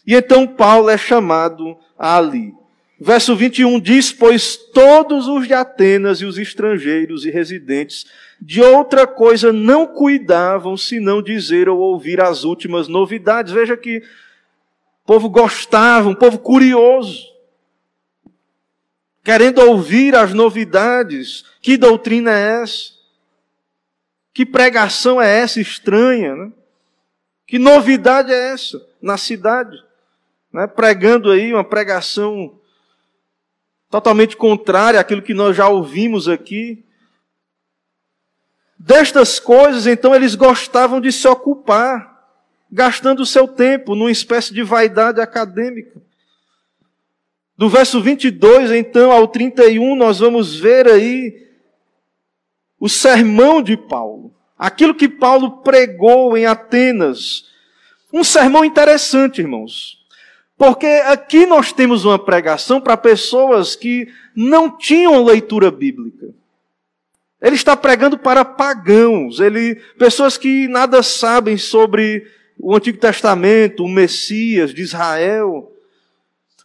[0.06, 2.54] E então Paulo é chamado ali.
[2.98, 8.06] Verso 21 diz: Pois todos os de Atenas e os estrangeiros e residentes
[8.40, 13.52] de outra coisa não cuidavam senão dizer ou ouvir as últimas novidades.
[13.52, 17.36] Veja que o povo gostava, um povo curioso
[19.28, 21.44] querendo ouvir as novidades.
[21.62, 22.94] Que doutrina é essa?
[24.34, 26.34] Que pregação é essa estranha?
[26.34, 26.52] Né?
[27.46, 29.84] Que novidade é essa na cidade?
[30.50, 30.66] Né?
[30.66, 32.58] Pregando aí uma pregação
[33.90, 36.86] totalmente contrária àquilo que nós já ouvimos aqui.
[38.80, 42.32] Destas coisas, então, eles gostavam de se ocupar,
[42.72, 46.07] gastando o seu tempo numa espécie de vaidade acadêmica.
[47.58, 51.48] Do verso 22 então ao 31, nós vamos ver aí
[52.80, 54.32] o sermão de Paulo.
[54.58, 57.46] Aquilo que Paulo pregou em Atenas.
[58.14, 59.98] Um sermão interessante, irmãos.
[60.56, 66.30] Porque aqui nós temos uma pregação para pessoas que não tinham leitura bíblica.
[67.42, 72.26] Ele está pregando para pagãos, ele, pessoas que nada sabem sobre
[72.58, 75.72] o Antigo Testamento, o Messias de Israel.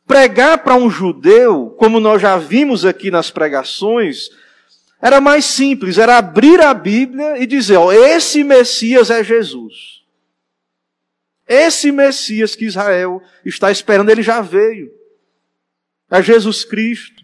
[0.06, 4.30] Pregar para um judeu, como nós já vimos aqui nas pregações,
[5.00, 10.02] era mais simples, era abrir a Bíblia e dizer: ó, esse Messias é Jesus.
[11.46, 14.92] Esse Messias que Israel está esperando, ele já veio.
[16.10, 17.22] É Jesus Cristo.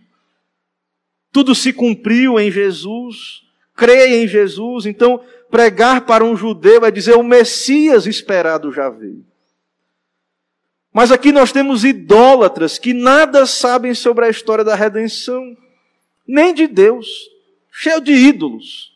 [1.31, 3.43] Tudo se cumpriu em Jesus.
[3.77, 4.87] Creia em Jesus.
[4.87, 9.28] Então, pregar para um judeu é dizer: o Messias esperado já veio.
[10.98, 15.56] Mas aqui nós temos idólatras que nada sabem sobre a história da redenção,
[16.26, 17.06] nem de Deus,
[17.70, 18.92] cheio de ídolos.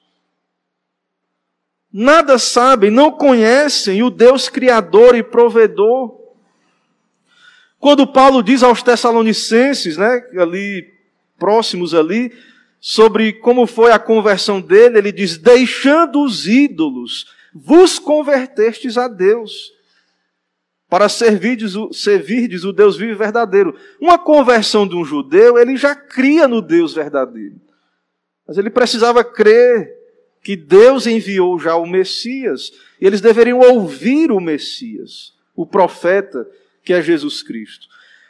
[1.92, 6.18] Nada sabem, não conhecem o Deus criador e provedor.
[7.78, 10.92] Quando Paulo diz aos Tessalonicenses, né, ali
[11.38, 12.36] próximos ali,
[12.80, 19.80] sobre como foi a conversão dele, ele diz: "Deixando os ídolos, vos convertestes a Deus."
[20.92, 23.74] Para servirdes o, servirdes o Deus vivo e verdadeiro.
[23.98, 27.58] Uma conversão de um judeu, ele já cria no Deus verdadeiro.
[28.46, 29.90] Mas ele precisava crer
[30.42, 36.46] que Deus enviou já o Messias, e eles deveriam ouvir o Messias, o profeta,
[36.84, 37.86] que é Jesus Cristo.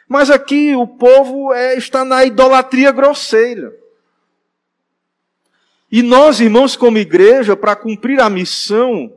[0.07, 3.75] Mas aqui o povo é, está na idolatria grosseira.
[5.91, 9.13] E nós, irmãos, como igreja, para cumprir a missão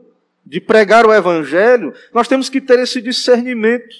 [0.47, 3.95] de pregar o Evangelho, nós temos que ter esse discernimento.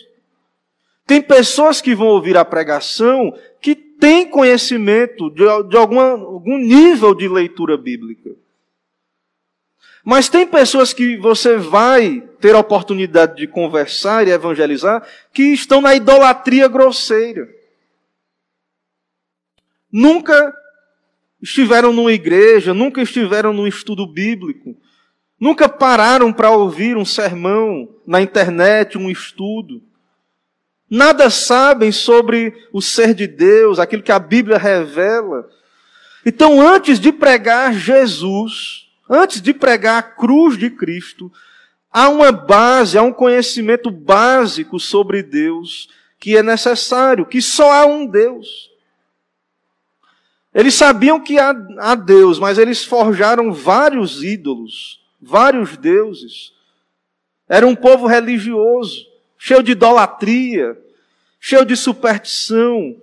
[1.06, 7.14] Tem pessoas que vão ouvir a pregação que têm conhecimento de, de alguma, algum nível
[7.14, 8.32] de leitura bíblica.
[10.06, 15.82] Mas tem pessoas que você vai ter a oportunidade de conversar e evangelizar que estão
[15.82, 17.50] na idolatria grosseira.
[19.92, 20.54] Nunca
[21.42, 24.78] estiveram numa igreja, nunca estiveram num estudo bíblico,
[25.40, 29.82] Nunca pararam para ouvir um sermão na internet, um estudo.
[30.90, 35.50] Nada sabem sobre o ser de Deus, aquilo que a Bíblia revela.
[36.26, 41.32] Então, antes de pregar Jesus, Antes de pregar a cruz de Cristo,
[41.92, 47.86] há uma base, há um conhecimento básico sobre Deus que é necessário, que só há
[47.86, 48.70] um Deus.
[50.54, 56.54] Eles sabiam que há, há Deus, mas eles forjaram vários ídolos, vários deuses.
[57.50, 59.06] Era um povo religioso,
[59.38, 60.78] cheio de idolatria,
[61.40, 62.96] cheio de superstição.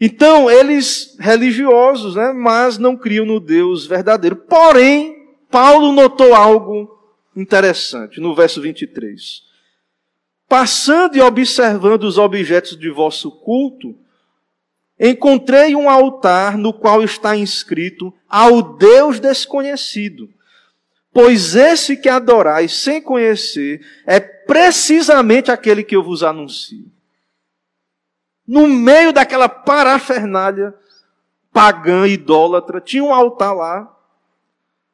[0.00, 4.36] Então, eles religiosos, né, mas não criam no Deus verdadeiro.
[4.36, 6.90] Porém, Paulo notou algo
[7.34, 9.42] interessante no verso 23.
[10.48, 13.96] Passando e observando os objetos de vosso culto,
[14.98, 20.28] encontrei um altar no qual está inscrito ao Deus desconhecido.
[21.14, 26.84] Pois esse que adorais sem conhecer é precisamente aquele que eu vos anuncio.
[28.44, 30.74] No meio daquela parafernália
[31.52, 33.96] pagã, idólatra, tinha um altar lá,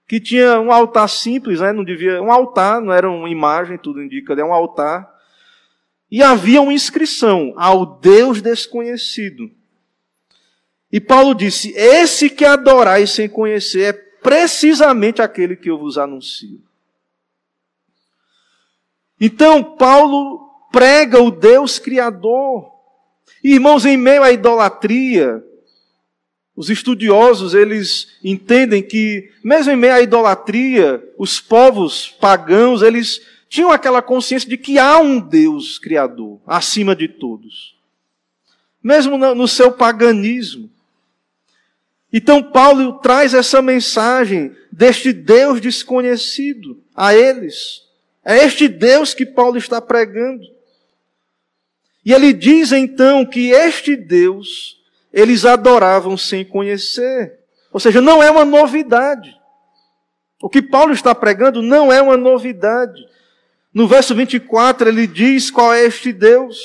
[0.06, 1.72] que tinha um altar simples, né?
[1.72, 5.10] não devia, um altar, não era uma imagem, tudo indica, é um altar.
[6.10, 9.50] E havia uma inscrição ao Deus desconhecido.
[10.92, 16.60] E Paulo disse: Esse que adorais sem conhecer é precisamente aquele que eu vos anuncio.
[19.20, 22.70] Então, Paulo prega o Deus Criador.
[23.44, 25.44] Irmãos, em meio à idolatria,
[26.56, 33.70] os estudiosos, eles entendem que, mesmo em meio à idolatria, os povos pagãos, eles tinham
[33.70, 37.76] aquela consciência de que há um Deus Criador, acima de todos.
[38.82, 40.70] Mesmo no seu paganismo.
[42.12, 47.82] Então Paulo traz essa mensagem deste Deus desconhecido a eles.
[48.24, 50.44] É este Deus que Paulo está pregando.
[52.04, 54.78] E ele diz então que este Deus
[55.12, 57.38] eles adoravam sem conhecer.
[57.72, 59.36] Ou seja, não é uma novidade.
[60.42, 63.00] O que Paulo está pregando não é uma novidade.
[63.72, 66.58] No verso 24 ele diz qual é este Deus.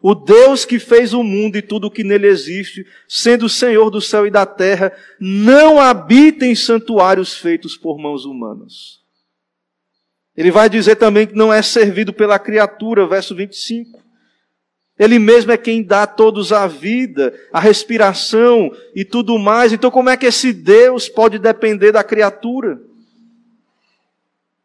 [0.00, 3.90] O Deus que fez o mundo e tudo o que nele existe, sendo o Senhor
[3.90, 9.00] do céu e da terra, não habita em santuários feitos por mãos humanas.
[10.36, 14.04] Ele vai dizer também que não é servido pela criatura, verso 25.
[14.98, 19.72] Ele mesmo é quem dá a todos a vida, a respiração e tudo mais.
[19.72, 22.80] Então, como é que esse Deus pode depender da criatura?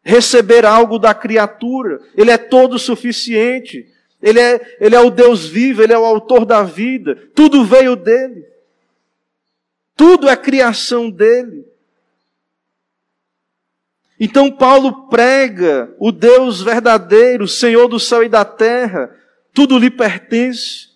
[0.02, 2.00] Receber algo da criatura?
[2.16, 3.86] Ele é todo suficiente.
[4.22, 7.16] Ele é, ele é o Deus vivo, Ele é o autor da vida.
[7.34, 8.46] Tudo veio dele.
[9.96, 11.66] Tudo é criação dele.
[14.18, 19.10] Então Paulo prega o Deus verdadeiro, Senhor do céu e da terra.
[19.52, 20.92] Tudo lhe pertence.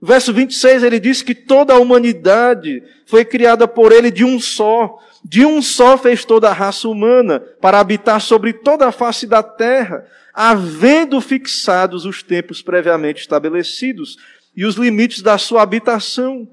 [0.00, 4.98] Verso 26 ele diz que toda a humanidade foi criada por ele de um só.
[5.24, 9.42] De um só fez toda a raça humana para habitar sobre toda a face da
[9.42, 14.16] terra havendo fixados os tempos previamente estabelecidos
[14.56, 16.48] e os limites da sua habitação.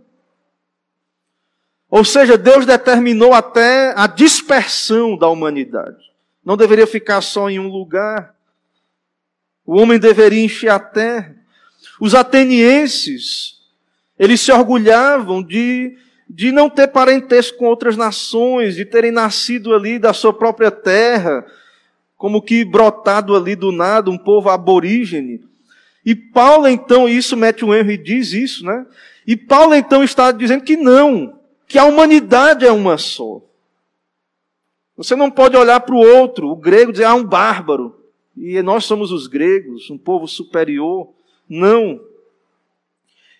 [1.90, 6.12] Ou seja, Deus determinou até a dispersão da humanidade.
[6.46, 8.36] Não deveria ficar só em um lugar.
[9.66, 11.36] O homem deveria encher a terra.
[12.00, 13.60] Os atenienses,
[14.18, 15.98] eles se orgulhavam de,
[16.34, 21.46] de não ter parentesco com outras nações, de terem nascido ali da sua própria terra,
[22.16, 25.42] como que brotado ali do nada, um povo aborígene.
[26.06, 28.86] E Paulo então, isso mete um erro e diz isso, né?
[29.28, 33.42] E Paulo então está dizendo que não, que a humanidade é uma só.
[34.96, 37.94] Você não pode olhar para o outro, o grego, dizer, ah, um bárbaro.
[38.38, 41.10] E nós somos os gregos, um povo superior.
[41.50, 42.00] Não.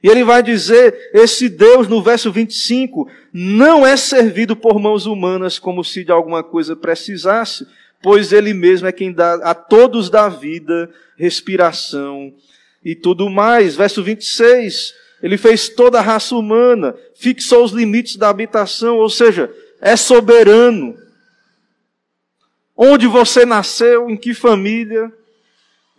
[0.04, 5.60] E ele vai dizer: esse Deus, no verso 25, não é servido por mãos humanas
[5.60, 7.68] como se de alguma coisa precisasse,
[8.02, 12.34] pois Ele mesmo é quem dá a todos da vida, respiração
[12.84, 13.76] e tudo mais.
[13.76, 19.54] Verso 26, Ele fez toda a raça humana, fixou os limites da habitação, ou seja,
[19.80, 20.98] é soberano.
[22.76, 25.12] Onde você nasceu, em que família,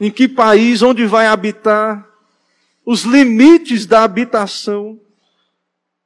[0.01, 2.12] em que país, onde vai habitar,
[2.85, 5.01] os limites da habitação.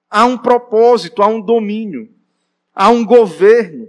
[0.08, 2.08] Há um propósito, há um domínio,
[2.74, 3.88] há um governo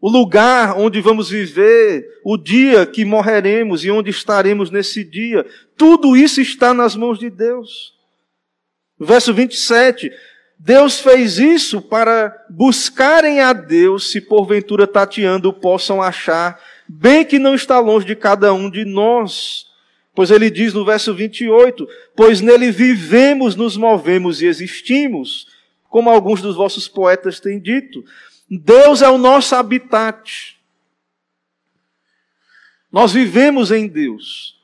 [0.00, 5.44] o lugar onde vamos viver, o dia que morreremos e onde estaremos nesse dia,
[5.76, 7.94] tudo isso está nas mãos de Deus.
[8.98, 10.10] Verso 27.
[10.58, 17.54] Deus fez isso para buscarem a Deus, se porventura tateando possam achar, bem que não
[17.54, 19.66] está longe de cada um de nós.
[20.14, 25.46] Pois ele diz no verso 28, pois nele vivemos, nos movemos e existimos,
[25.88, 28.04] como alguns dos vossos poetas têm dito.
[28.48, 30.58] Deus é o nosso habitat.
[32.90, 34.58] Nós vivemos em Deus.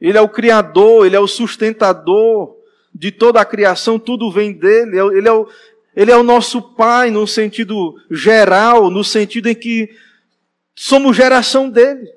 [0.00, 2.54] Ele é o Criador, Ele é o sustentador
[2.94, 4.98] de toda a criação, tudo vem dele.
[4.98, 5.48] Ele é o,
[5.94, 9.90] ele é o nosso Pai no sentido geral, no sentido em que
[10.74, 12.15] somos geração dele.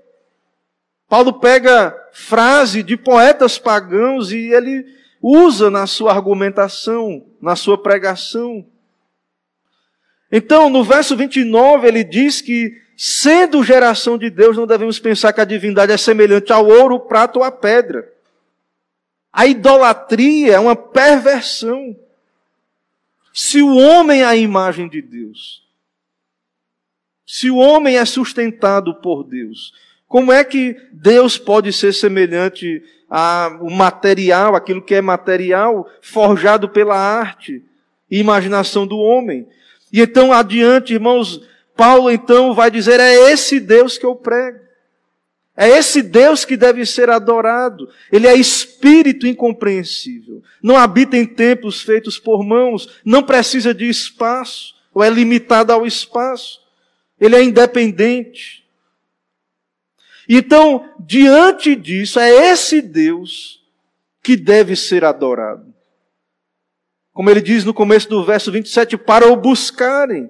[1.10, 4.86] Paulo pega frase de poetas pagãos e ele
[5.20, 8.64] usa na sua argumentação, na sua pregação.
[10.32, 15.42] Então, no verso 29, ele diz que, sendo geração de Deus, não devemos pensar que
[15.42, 18.08] a divindade é semelhante ao ouro, o prato ou a pedra.
[19.34, 21.98] A idolatria é uma perversão.
[23.34, 25.68] Se o homem é a imagem de Deus,
[27.26, 29.74] se o homem é sustentado por Deus,
[30.10, 36.98] como é que Deus pode ser semelhante ao material, aquilo que é material, forjado pela
[36.98, 37.64] arte
[38.10, 39.48] e imaginação do homem?
[39.94, 41.48] E então, adiante, irmãos,
[41.78, 44.60] Paulo então vai dizer: é esse Deus que eu prego.
[45.56, 47.88] É esse Deus que deve ser adorado.
[48.12, 50.42] Ele é espírito incompreensível.
[50.64, 55.86] Não habita em templos feitos por mãos, não precisa de espaço, ou é limitado ao
[55.86, 56.62] espaço.
[57.20, 58.66] Ele é independente.
[60.30, 63.64] Então, diante disso, é esse Deus
[64.22, 65.74] que deve ser adorado.
[67.12, 70.30] Como ele diz no começo do verso 27, para o buscarem.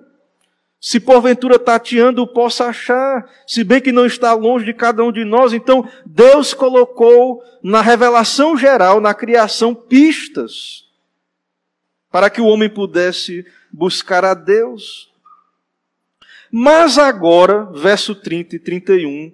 [0.81, 5.11] Se porventura tateando o possa achar, se bem que não está longe de cada um
[5.11, 10.89] de nós, então Deus colocou na revelação geral, na criação, pistas
[12.11, 15.11] para que o homem pudesse buscar a Deus.
[16.51, 19.31] Mas agora, verso 30 e 31,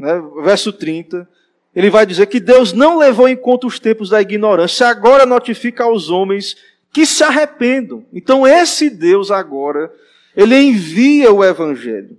[0.00, 1.28] né, verso 30,
[1.74, 5.84] ele vai dizer que Deus não levou em conta os tempos da ignorância, agora notifica
[5.84, 6.56] aos homens
[6.92, 8.04] que se arrependam.
[8.12, 9.92] Então esse Deus agora,
[10.34, 12.18] ele envia o evangelho.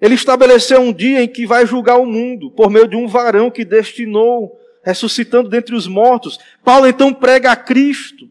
[0.00, 3.50] Ele estabeleceu um dia em que vai julgar o mundo por meio de um varão
[3.50, 6.38] que destinou, ressuscitando dentre os mortos.
[6.62, 8.28] Paulo então prega a Cristo,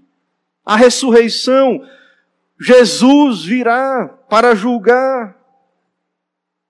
[0.65, 1.83] a ressurreição.
[2.59, 5.42] Jesus virá para julgar.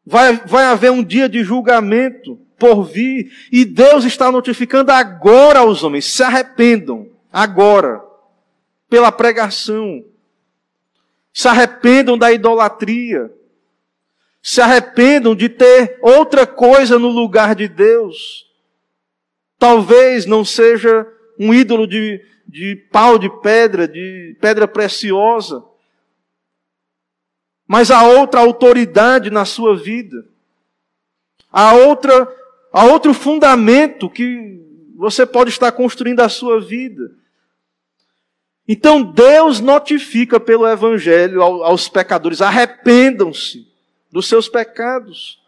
[0.06, 5.84] Vai, vai haver um dia de julgamento por vir, e Deus está notificando agora aos
[5.84, 8.04] homens: se arrependam, agora,
[8.90, 10.04] pela pregação.
[11.34, 13.32] Se arrependam da idolatria.
[14.42, 18.46] Se arrependam de ter outra coisa no lugar de Deus.
[19.58, 21.08] Talvez não seja
[21.40, 25.64] um ídolo de, de pau de pedra, de pedra preciosa
[27.74, 30.28] mas há outra autoridade na sua vida.
[31.52, 32.32] Há outra,
[32.72, 34.62] há outro fundamento que
[34.96, 37.16] você pode estar construindo a sua vida.
[38.68, 43.68] Então Deus notifica pelo Evangelho aos pecadores: arrependam-se
[44.12, 45.42] dos seus pecados.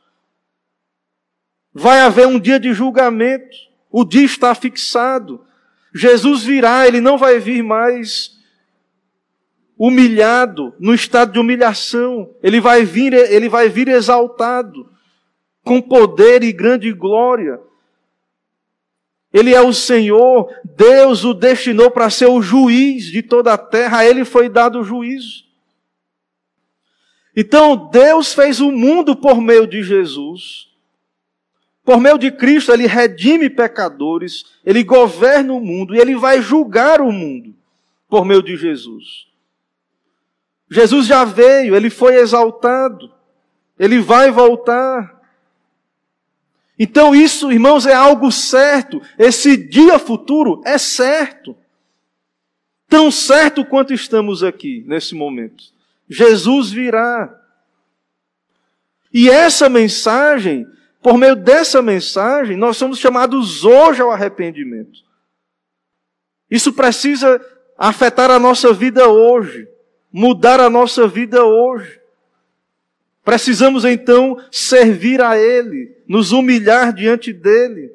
[1.71, 3.55] Vai haver um dia de julgamento,
[3.91, 5.45] o dia está fixado.
[5.93, 8.34] Jesus virá, ele não vai vir mais
[9.78, 12.30] humilhado, no estado de humilhação.
[12.41, 14.89] Ele vai vir, ele vai vir exaltado,
[15.63, 17.59] com poder e grande glória.
[19.34, 23.99] Ele é o Senhor, Deus o destinou para ser o juiz de toda a terra,
[23.99, 25.43] a ele foi dado o juízo.
[27.36, 30.69] Então, Deus fez o mundo por meio de Jesus.
[31.84, 37.01] Por meio de Cristo, ele redime pecadores, ele governa o mundo e ele vai julgar
[37.01, 37.53] o mundo
[38.07, 39.28] por meio de Jesus.
[40.70, 43.11] Jesus já veio, ele foi exaltado,
[43.78, 45.22] ele vai voltar.
[46.78, 49.01] Então, isso, irmãos, é algo certo.
[49.18, 51.55] Esse dia futuro é certo.
[52.89, 55.63] Tão certo quanto estamos aqui nesse momento.
[56.09, 57.34] Jesus virá.
[59.13, 60.68] E essa mensagem,
[61.01, 64.99] por meio dessa mensagem, nós somos chamados hoje ao arrependimento.
[66.51, 67.39] Isso precisa
[67.78, 69.68] afetar a nossa vida hoje
[70.18, 71.99] mudar a nossa vida hoje.
[73.22, 77.91] Precisamos então servir a Ele, nos humilhar diante dEle.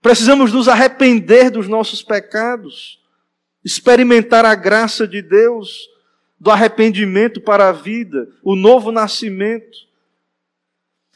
[0.00, 3.00] Precisamos nos arrepender dos nossos pecados,
[3.64, 5.88] experimentar a graça de Deus,
[6.38, 9.76] do arrependimento para a vida, o novo nascimento.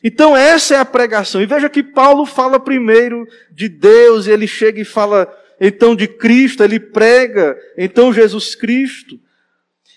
[0.02, 1.40] Então, essa é a pregação.
[1.40, 6.08] E veja que Paulo fala primeiro de Deus, e ele chega e fala então de
[6.08, 9.20] Cristo, ele prega então Jesus Cristo.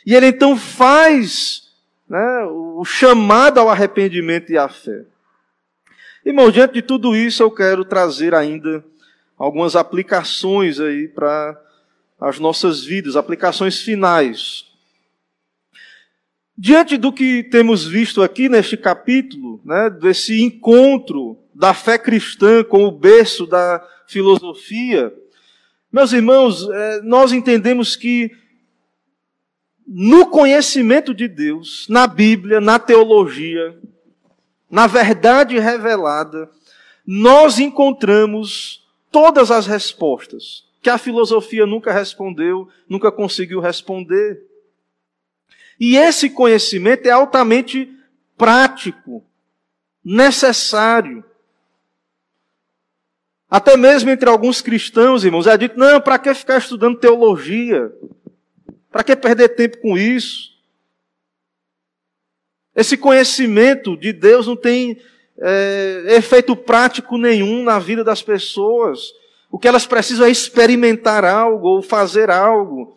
[0.06, 1.70] E ele então faz
[2.08, 5.06] né, o chamado ao arrependimento e à fé.
[6.26, 8.84] Irmão, diante de tudo isso, eu quero trazer ainda
[9.38, 11.60] algumas aplicações aí para
[12.20, 14.66] as nossas vidas, aplicações finais.
[16.58, 22.86] Diante do que temos visto aqui neste capítulo, né, desse encontro da fé cristã com
[22.86, 25.14] o berço da filosofia,
[25.92, 28.32] meus irmãos, é, nós entendemos que
[29.88, 33.78] no conhecimento de Deus, na Bíblia, na teologia,
[34.70, 36.50] na verdade revelada,
[37.06, 44.42] nós encontramos todas as respostas que a filosofia nunca respondeu, nunca conseguiu responder.
[45.80, 47.90] E esse conhecimento é altamente
[48.38, 49.24] prático,
[50.04, 51.24] necessário.
[53.50, 57.94] Até mesmo entre alguns cristãos, irmãos, é dito: não, para que ficar estudando teologia?
[58.94, 60.54] Para que perder tempo com isso?
[62.76, 65.02] Esse conhecimento de Deus não tem
[65.40, 69.12] é, efeito prático nenhum na vida das pessoas.
[69.50, 72.96] O que elas precisam é experimentar algo, ou fazer algo,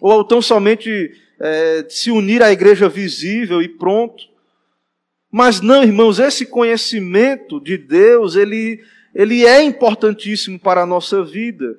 [0.00, 4.24] ou tão somente é, se unir à igreja visível e pronto.
[5.30, 8.82] Mas não, irmãos, esse conhecimento de Deus, ele,
[9.14, 11.78] ele é importantíssimo para a nossa vida,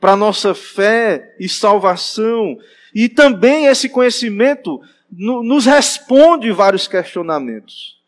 [0.00, 2.56] para a nossa fé e salvação.
[2.94, 4.80] E também esse conhecimento
[5.10, 7.98] nos responde vários questionamentos.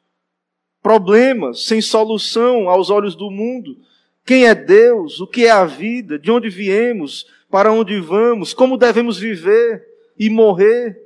[0.82, 3.76] Problemas sem solução aos olhos do mundo.
[4.24, 5.20] Quem é Deus?
[5.20, 6.18] O que é a vida?
[6.18, 7.26] De onde viemos?
[7.50, 8.54] Para onde vamos?
[8.54, 9.86] Como devemos viver
[10.18, 11.00] e morrer?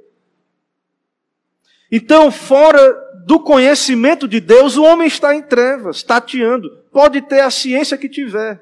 [1.91, 2.93] Então, fora
[3.25, 6.71] do conhecimento de Deus, o homem está em trevas, tateando.
[6.93, 8.61] Pode ter a ciência que tiver.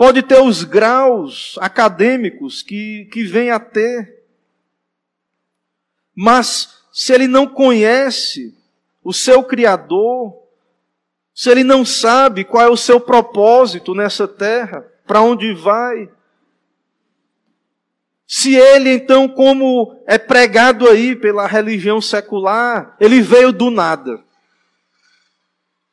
[0.00, 4.24] Pode ter os graus acadêmicos que, que vem a ter.
[6.16, 8.56] Mas, se ele não conhece
[9.04, 10.42] o seu Criador,
[11.34, 16.08] se ele não sabe qual é o seu propósito nessa terra, para onde vai,
[18.26, 24.24] se ele, então, como é pregado aí pela religião secular, ele veio do nada.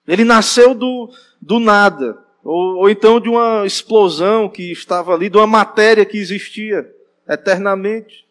[0.07, 2.25] Ele nasceu do, do nada.
[2.47, 6.89] Ou, ou então de uma explosão que estava ali, de uma matéria que existia
[7.27, 8.25] eternamente.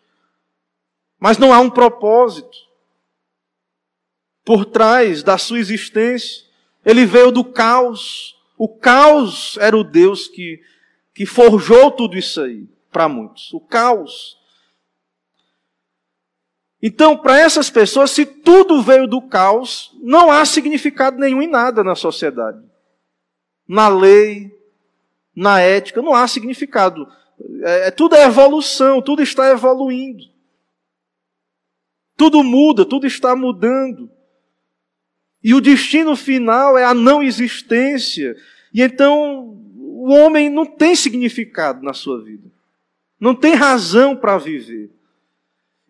[1.21, 2.57] Mas não há um propósito
[4.43, 6.47] por trás da sua existência.
[6.83, 8.35] Ele veio do caos.
[8.57, 10.63] O caos era o Deus que,
[11.15, 13.53] que forjou tudo isso aí para muitos.
[13.53, 14.39] O caos.
[16.83, 21.85] Então, para essas pessoas, se tudo veio do caos, não há significado nenhum em nada
[21.85, 22.66] na sociedade.
[23.67, 24.51] Na lei,
[25.35, 27.07] na ética, não há significado.
[27.63, 30.25] É, é tudo é evolução, tudo está evoluindo.
[32.17, 34.11] Tudo muda, tudo está mudando.
[35.43, 38.37] E o destino final é a não existência.
[38.73, 42.51] E então o homem não tem significado na sua vida.
[43.19, 44.91] Não tem razão para viver.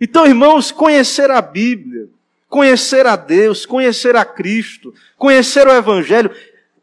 [0.01, 2.09] Então, irmãos, conhecer a Bíblia,
[2.49, 6.31] conhecer a Deus, conhecer a Cristo, conhecer o Evangelho,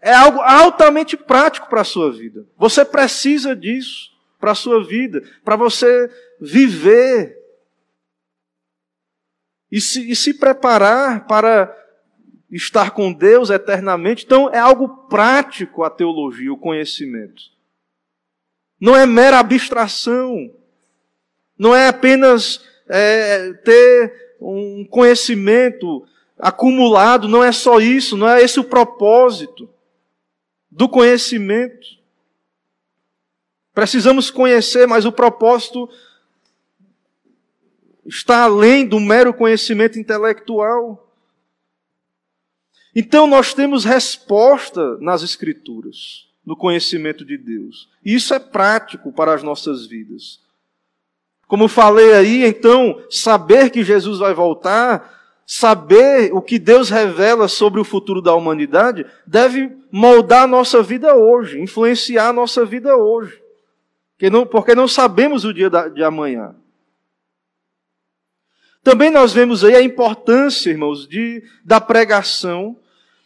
[0.04, 2.46] é algo altamente prático para a sua vida.
[2.58, 7.38] Você precisa disso para a sua vida, para você viver
[9.72, 11.74] e se, e se preparar para
[12.52, 14.26] estar com Deus eternamente.
[14.26, 17.42] Então, é algo prático a teologia, o conhecimento.
[18.80, 20.54] Não é mera abstração.
[21.58, 26.06] Não é apenas é, ter um conhecimento
[26.38, 27.30] acumulado.
[27.30, 28.18] Não é só isso.
[28.18, 29.73] Não é esse o propósito
[30.76, 31.88] do conhecimento.
[33.74, 35.90] Precisamos conhecer, mas o propósito
[38.06, 41.12] está além do mero conhecimento intelectual.
[42.96, 47.90] Então nós temos resposta nas Escrituras, no conhecimento de Deus.
[48.04, 50.40] E isso é prático para as nossas vidas.
[51.48, 57.80] Como falei aí, então, saber que Jesus vai voltar, saber o que Deus revela sobre
[57.80, 63.42] o futuro da humanidade, deve moldar a nossa vida hoje, influenciar a nossa vida hoje.
[64.16, 66.56] Porque não, porque não sabemos o dia de amanhã.
[68.84, 72.78] Também nós vemos aí a importância, irmãos, de, da pregação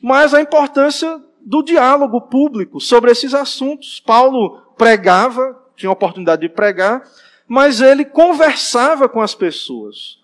[0.01, 3.99] mas a importância do diálogo público sobre esses assuntos.
[3.99, 7.03] Paulo pregava, tinha a oportunidade de pregar,
[7.47, 10.19] mas ele conversava com as pessoas.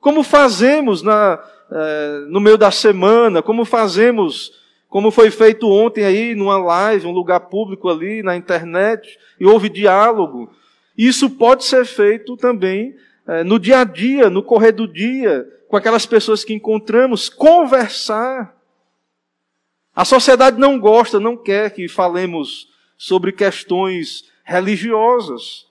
[0.00, 4.52] Como fazemos na, eh, no meio da semana, como fazemos,
[4.88, 9.68] como foi feito ontem aí numa live, um lugar público ali na internet, e houve
[9.68, 10.50] diálogo.
[10.96, 12.94] Isso pode ser feito também
[13.26, 18.56] eh, no dia a dia, no correr do dia, com aquelas pessoas que encontramos, conversar.
[19.94, 25.66] A sociedade não gosta, não quer que falemos sobre questões religiosas.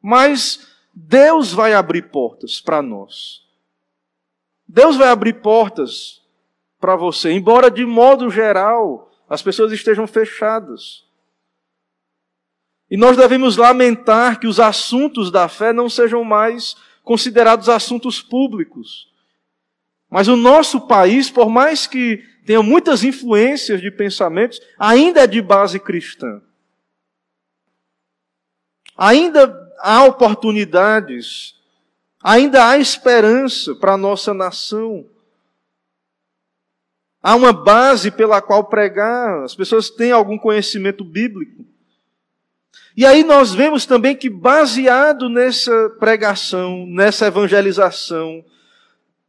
[0.00, 3.42] Mas Deus vai abrir portas para nós.
[4.68, 6.22] Deus vai abrir portas
[6.80, 11.04] para você, embora de modo geral as pessoas estejam fechadas.
[12.90, 19.10] E nós devemos lamentar que os assuntos da fé não sejam mais considerados assuntos públicos.
[20.10, 25.40] Mas o nosso país, por mais que tenha muitas influências de pensamentos, ainda é de
[25.40, 26.42] base cristã.
[28.96, 31.56] Ainda há oportunidades,
[32.22, 35.04] ainda há esperança para a nossa nação.
[37.20, 41.64] Há uma base pela qual pregar, as pessoas têm algum conhecimento bíblico.
[42.96, 48.44] E aí nós vemos também que, baseado nessa pregação, nessa evangelização,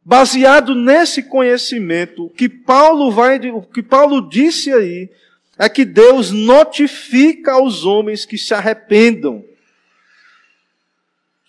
[0.04, 5.10] baseado nesse conhecimento, o que Paulo vai, o que Paulo disse aí,
[5.58, 9.44] é que Deus notifica aos homens que se arrependam.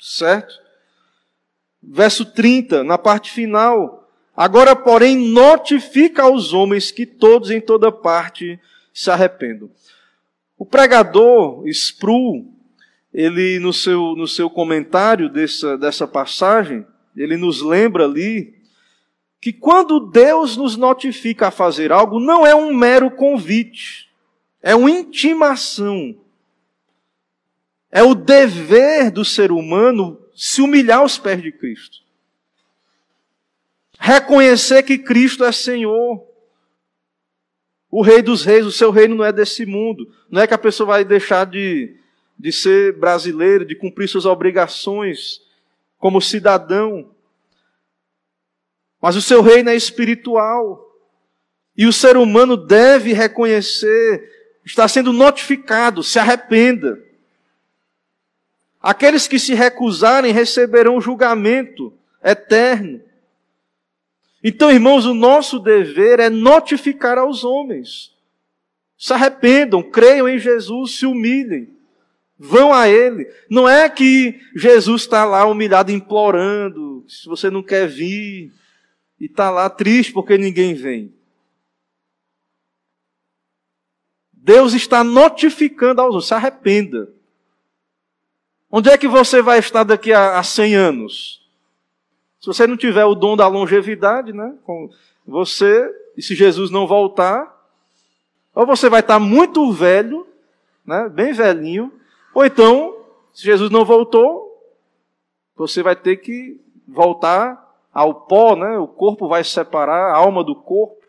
[0.05, 0.53] Certo?
[1.81, 4.07] Verso 30, na parte final.
[4.37, 8.59] Agora, porém, notifica aos homens que todos em toda parte
[8.93, 9.67] se arrependam.
[10.59, 12.45] O pregador Spru,
[13.11, 16.85] ele no seu, no seu comentário dessa, dessa passagem,
[17.17, 18.53] ele nos lembra ali
[19.41, 24.07] que quando Deus nos notifica a fazer algo, não é um mero convite,
[24.61, 26.15] é uma intimação.
[27.95, 31.99] É o dever do ser humano se humilhar aos pés de Cristo.
[33.97, 36.21] Reconhecer que Cristo é Senhor
[37.97, 40.13] o rei dos reis, o seu reino não é desse mundo.
[40.29, 41.95] Não é que a pessoa vai deixar de,
[42.37, 45.39] de ser brasileiro, de cumprir suas obrigações
[45.97, 47.09] como cidadão.
[49.01, 50.85] Mas o seu reino é espiritual.
[51.77, 54.29] E o ser humano deve reconhecer,
[54.65, 57.01] está sendo notificado, se arrependa.
[58.85, 61.91] Aqueles que se recusarem receberão julgamento
[62.23, 63.01] eterno.
[64.43, 68.15] Então, irmãos, o nosso dever é notificar aos homens.
[68.95, 71.67] Se arrependam, creiam em Jesus, se humilhem.
[72.37, 73.27] Vão a Ele.
[73.49, 78.53] Não é que Jesus está lá humilhado, implorando, se você não quer vir,
[79.19, 81.11] e está lá triste porque ninguém vem.
[84.31, 87.14] Deus está notificando aos homens, se arrependa.
[88.77, 91.41] Onde é que você vai estar daqui a, a 100 anos?
[92.41, 94.53] Se você não tiver o dom da longevidade, né?
[95.25, 97.55] Você, e se Jesus não voltar,
[98.53, 100.27] ou você vai estar muito velho,
[100.85, 101.07] né?
[101.07, 101.89] Bem velhinho,
[102.33, 102.97] ou então,
[103.33, 104.61] se Jesus não voltou,
[105.55, 108.77] você vai ter que voltar ao pó, né?
[108.77, 111.01] O corpo vai se separar, a alma do corpo.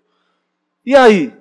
[0.84, 1.36] E aí?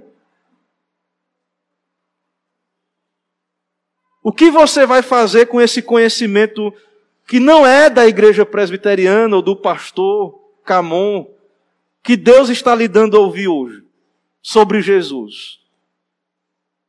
[4.26, 6.74] O que você vai fazer com esse conhecimento
[7.28, 11.28] que não é da igreja presbiteriana ou do pastor Camon,
[12.02, 13.84] que Deus está lhe dando a ouvir hoje
[14.42, 15.60] sobre Jesus,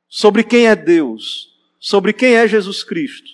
[0.08, 3.28] sobre quem é Deus, sobre quem é Jesus Cristo.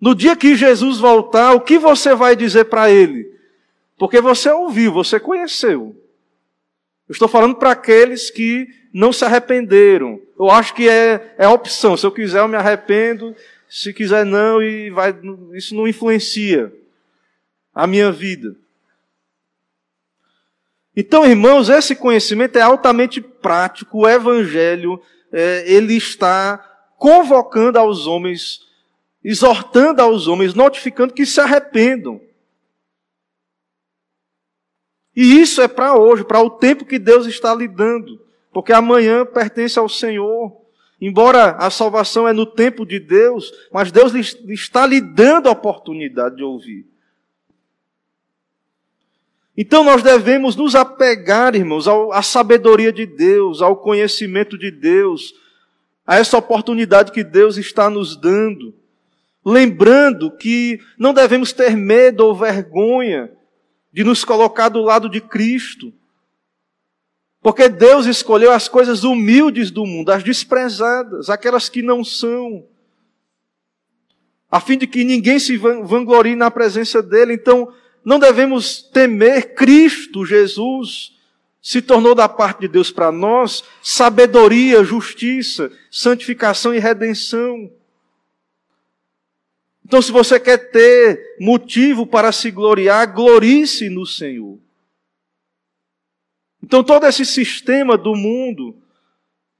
[0.00, 3.30] No dia que Jesus voltar, o que você vai dizer para ele?
[3.98, 5.94] Porque você ouviu, você conheceu.
[7.06, 10.20] Eu estou falando para aqueles que não se arrependeram.
[10.38, 11.96] Eu acho que é, é opção.
[11.96, 13.34] Se eu quiser, eu me arrependo.
[13.68, 15.14] Se quiser, não, e vai,
[15.54, 16.72] isso não influencia
[17.72, 18.56] a minha vida.
[20.96, 24.00] Então, irmãos, esse conhecimento é altamente prático.
[24.00, 25.00] O Evangelho,
[25.32, 26.58] é, ele está
[26.98, 28.66] convocando aos homens,
[29.22, 32.20] exortando aos homens, notificando que se arrependam.
[35.14, 38.20] E isso é para hoje, para o tempo que Deus está lhe dando
[38.52, 40.58] porque amanhã pertence ao Senhor.
[41.00, 46.36] Embora a salvação é no tempo de Deus, mas Deus está lhe dando a oportunidade
[46.36, 46.86] de ouvir.
[49.56, 55.34] Então nós devemos nos apegar, irmãos, à sabedoria de Deus, ao conhecimento de Deus,
[56.06, 58.74] a essa oportunidade que Deus está nos dando.
[59.44, 63.30] Lembrando que não devemos ter medo ou vergonha
[63.92, 65.92] de nos colocar do lado de Cristo.
[67.42, 72.66] Porque Deus escolheu as coisas humildes do mundo, as desprezadas, aquelas que não são,
[74.50, 77.34] a fim de que ninguém se vanglorie na presença dele.
[77.34, 77.72] Então,
[78.04, 81.18] não devemos temer Cristo Jesus
[81.62, 87.70] se tornou da parte de Deus para nós sabedoria, justiça, santificação e redenção.
[89.84, 94.58] Então, se você quer ter motivo para se gloriar, glorie-se no Senhor.
[96.70, 98.80] Então, todo esse sistema do mundo,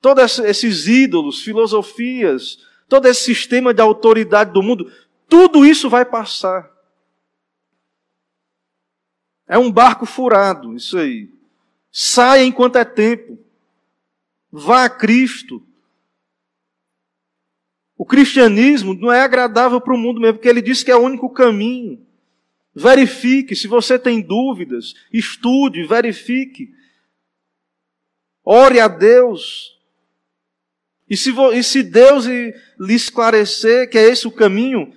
[0.00, 4.92] todos esses ídolos, filosofias, todo esse sistema de autoridade do mundo,
[5.28, 6.70] tudo isso vai passar.
[9.48, 11.28] É um barco furado, isso aí.
[11.90, 13.36] Saia enquanto é tempo.
[14.52, 15.60] Vá a Cristo.
[17.98, 21.02] O cristianismo não é agradável para o mundo mesmo, porque ele diz que é o
[21.02, 22.06] único caminho.
[22.72, 26.78] Verifique, se você tem dúvidas, estude, verifique.
[28.44, 29.78] Ore a Deus.
[31.08, 34.94] E se, e se Deus lhe esclarecer que é esse o caminho,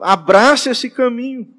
[0.00, 1.52] abrace esse caminho.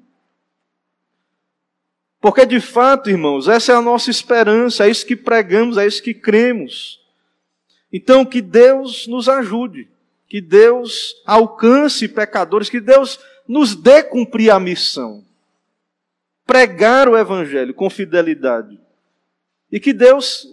[2.20, 6.02] Porque de fato, irmãos, essa é a nossa esperança, é isso que pregamos, é isso
[6.02, 7.00] que cremos.
[7.92, 9.88] Então, que Deus nos ajude,
[10.28, 15.24] que Deus alcance pecadores, que Deus nos dê cumprir a missão.
[16.46, 18.78] Pregar o Evangelho com fidelidade.
[19.70, 20.48] E que Deus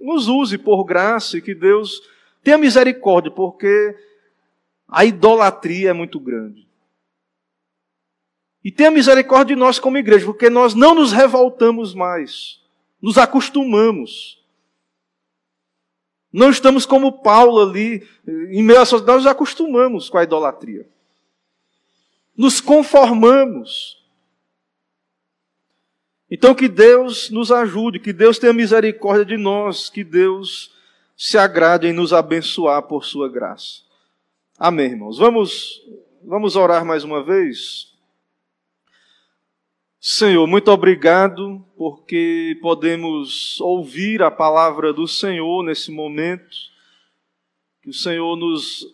[0.00, 2.00] nos use por graça e que Deus
[2.42, 3.96] tenha misericórdia, porque
[4.88, 6.66] a idolatria é muito grande.
[8.64, 12.60] E tenha misericórdia de nós como igreja, porque nós não nos revoltamos mais,
[13.00, 14.38] nos acostumamos.
[16.32, 20.88] Não estamos como Paulo ali, em meio a nós nos acostumamos com a idolatria.
[22.36, 23.99] Nos conformamos.
[26.30, 30.72] Então que Deus nos ajude, que Deus tenha misericórdia de nós, que Deus
[31.16, 33.82] se agrade em nos abençoar por sua graça.
[34.56, 35.18] Amém, irmãos.
[35.18, 35.82] Vamos,
[36.22, 37.90] vamos orar mais uma vez.
[40.00, 46.56] Senhor, muito obrigado porque podemos ouvir a palavra do Senhor nesse momento.
[47.82, 48.86] Que o Senhor nos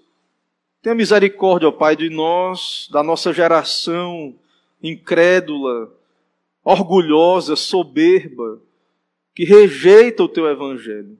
[0.83, 4.35] tenha misericórdia, ó Pai, de nós, da nossa geração
[4.83, 5.93] incrédula,
[6.67, 8.61] orgulhosa, soberba,
[9.35, 11.17] que rejeita o teu evangelho.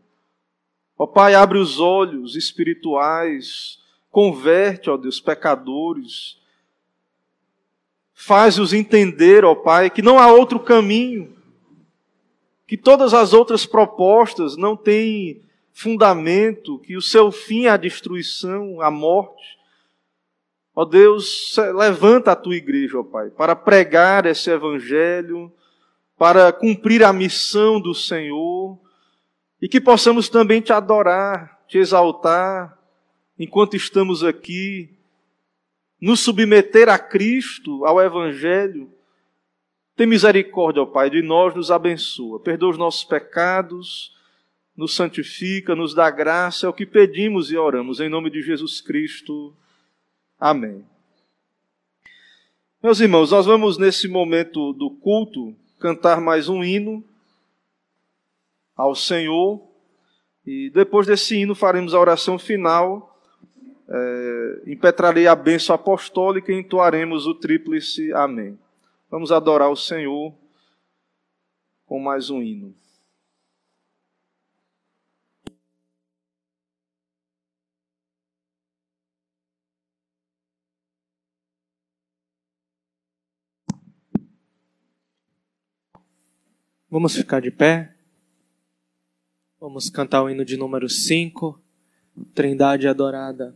[0.99, 3.79] Ó Pai, abre os olhos espirituais,
[4.11, 6.39] converte, ó Deus, pecadores
[8.19, 11.37] Faz-os entender, ó Pai, que não há outro caminho,
[12.67, 18.81] que todas as outras propostas não têm fundamento, que o seu fim é a destruição,
[18.81, 19.56] a morte.
[20.79, 25.51] Ó Deus, levanta a tua igreja, ó Pai, para pregar esse evangelho,
[26.19, 28.79] para cumprir a missão do Senhor,
[29.61, 32.79] e que possamos também te adorar, te exaltar,
[33.39, 34.91] enquanto estamos aqui,
[35.99, 38.93] nos submeter a Cristo, ao Evangelho.
[39.97, 42.39] Tem misericórdia, ó Pai, de nós, nos abençoa.
[42.39, 44.15] Perdoa os nossos pecados,
[44.77, 48.83] nos santifica, nos dá graça, é o que pedimos e oramos, em nome de Jesus
[48.83, 49.55] Cristo.
[50.39, 50.85] Amém.
[52.83, 57.03] Meus irmãos, nós vamos nesse momento do culto cantar mais um hino
[58.77, 59.67] ao Senhor,
[60.45, 63.17] e depois desse hino faremos a oração final
[63.89, 68.59] é, impetrarei a bênção apostólica e entoaremos o tríplice Amém.
[69.11, 70.35] Vamos adorar o Senhor
[71.87, 72.75] com mais um hino.
[86.97, 87.95] Vamos ficar de pé.
[89.61, 91.61] Vamos cantar o hino de número 5,
[92.33, 93.55] Trindade Adorada.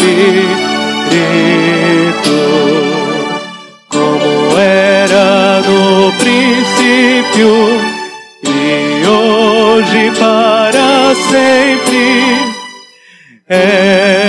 [0.00, 0.40] Espírito,
[3.88, 7.52] como era no princípio
[8.42, 12.54] e hoje para sempre
[13.46, 14.19] é.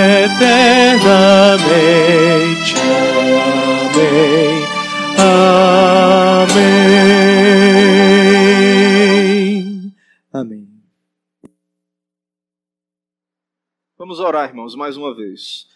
[14.30, 15.66] Irmãos, mais uma vez.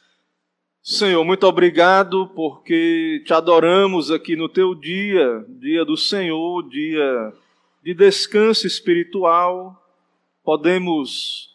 [0.83, 7.33] Senhor, muito obrigado porque te adoramos aqui no teu dia, dia do Senhor, dia
[7.83, 9.83] de descanso espiritual.
[10.45, 11.51] Podemos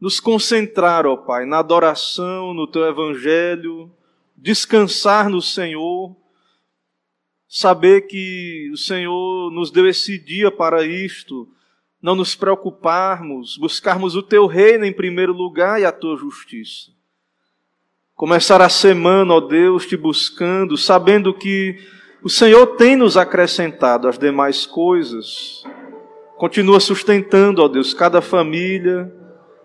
[0.00, 3.90] nos concentrar, ó Pai, na adoração, no teu evangelho,
[4.36, 6.14] descansar no Senhor,
[7.48, 11.48] saber que o Senhor nos deu esse dia para isto
[12.02, 16.90] não nos preocuparmos, buscarmos o teu reino em primeiro lugar e a tua justiça.
[18.16, 21.76] começar a semana, ó Deus, te buscando, sabendo que
[22.22, 25.64] o Senhor tem nos acrescentado as demais coisas.
[26.36, 29.12] Continua sustentando, ó Deus, cada família,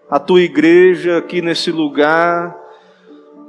[0.09, 2.55] a tua igreja aqui nesse lugar.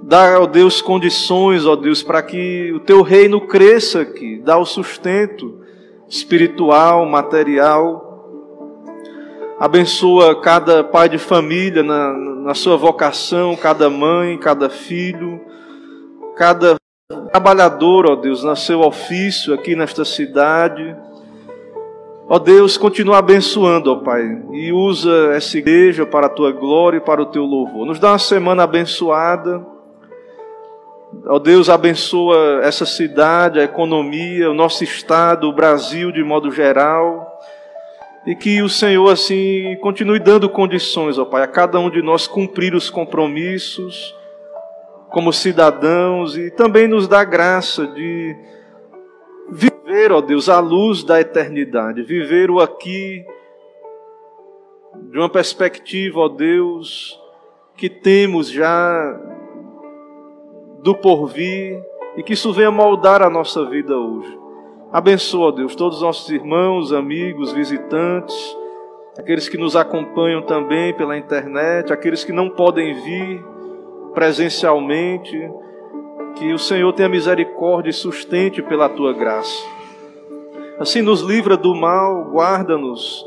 [0.02, 4.42] Dá, ó Deus, condições, ó Deus, para que o teu reino cresça aqui.
[4.44, 5.62] Dá o sustento
[6.06, 8.07] espiritual, material.
[9.60, 15.40] Abençoa cada pai de família na, na sua vocação, cada mãe, cada filho,
[16.36, 16.76] cada
[17.32, 20.96] trabalhador, ó Deus, no seu ofício aqui nesta cidade.
[22.28, 27.00] Ó Deus, continua abençoando, ó Pai, e usa essa igreja para a tua glória e
[27.00, 27.84] para o teu louvor.
[27.84, 29.66] Nos dá uma semana abençoada.
[31.26, 37.27] Ó Deus, abençoa essa cidade, a economia, o nosso estado, o Brasil de modo geral.
[38.26, 42.26] E que o Senhor, assim, continue dando condições, ó Pai, a cada um de nós
[42.26, 44.14] cumprir os compromissos
[45.10, 48.36] como cidadãos e também nos dá graça de
[49.50, 53.24] viver, ó Deus, a luz da eternidade, viver o aqui
[55.10, 57.18] de uma perspectiva, ó Deus,
[57.76, 59.18] que temos já
[60.82, 61.82] do porvir
[62.16, 64.47] e que isso venha moldar a nossa vida hoje.
[64.90, 68.34] Abençoa, Deus, todos os nossos irmãos, amigos, visitantes,
[69.18, 73.44] aqueles que nos acompanham também pela internet, aqueles que não podem vir
[74.14, 75.38] presencialmente,
[76.36, 79.62] que o Senhor tenha misericórdia e sustente pela tua graça.
[80.78, 83.26] Assim nos livra do mal, guarda-nos,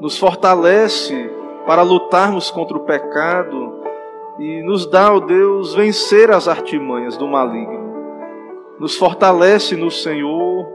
[0.00, 1.30] nos fortalece
[1.66, 3.82] para lutarmos contra o pecado
[4.38, 7.89] e nos dá, ó Deus, vencer as artimanhas do maligno.
[8.80, 10.66] Nos fortalece no Senhor,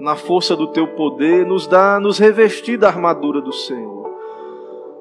[0.00, 4.12] na força do teu poder, nos dá, nos revestir da armadura do Senhor.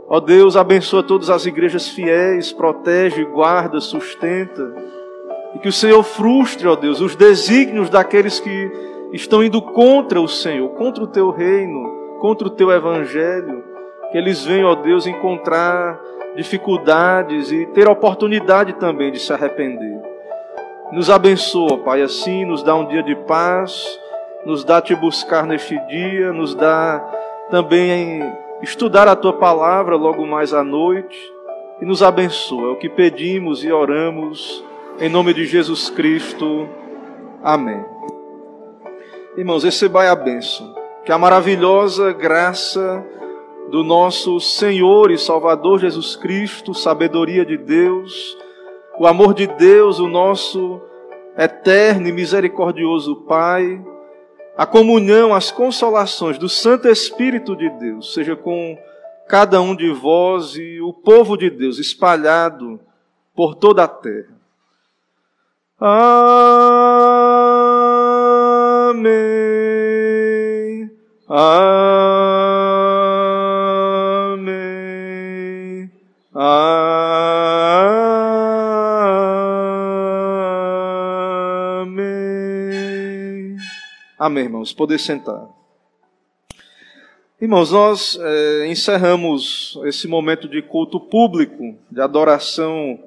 [0.07, 4.71] Ó Deus, abençoa todas as igrejas fiéis, protege, guarda, sustenta.
[5.55, 8.71] E que o Senhor frustre, ó Deus, os desígnios daqueles que
[9.11, 13.63] estão indo contra o Senhor, contra o teu reino, contra o teu evangelho.
[14.11, 15.99] Que eles venham, ó Deus, encontrar
[16.35, 19.92] dificuldades e ter oportunidade também de se arrepender.
[20.93, 23.99] Nos abençoa, Pai, assim, nos dá um dia de paz,
[24.45, 26.99] nos dá te buscar neste dia, nos dá
[27.49, 28.21] também
[28.61, 31.17] estudar a tua palavra logo mais à noite
[31.81, 32.69] e nos abençoa.
[32.69, 34.63] É o que pedimos e oramos
[34.99, 36.69] em nome de Jesus Cristo.
[37.41, 37.83] Amém.
[39.35, 40.75] Irmãos, recebai a bênção.
[41.03, 43.03] Que a maravilhosa graça
[43.71, 48.37] do nosso Senhor e Salvador Jesus Cristo, sabedoria de Deus,
[49.03, 50.79] o amor de Deus, o nosso
[51.37, 53.83] eterno e misericordioso Pai,
[54.55, 58.77] a comunhão, as consolações do Santo Espírito de Deus, seja com
[59.27, 62.79] cada um de vós e o povo de Deus espalhado
[63.35, 64.39] por toda a terra.
[65.77, 66.09] Amém.
[71.27, 71.72] Amém.
[84.25, 84.71] Amém, irmãos.
[84.71, 85.49] Poder sentar.
[87.41, 93.03] Irmãos, nós é, encerramos esse momento de culto público, de adoração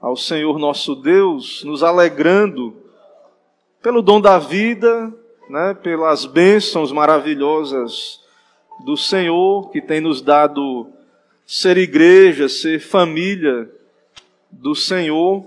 [0.00, 2.72] ao Senhor nosso Deus, nos alegrando
[3.82, 5.12] pelo dom da vida,
[5.50, 8.20] né, pelas bênçãos maravilhosas
[8.84, 10.86] do Senhor, que tem nos dado
[11.44, 13.68] ser igreja, ser família
[14.52, 15.44] do Senhor.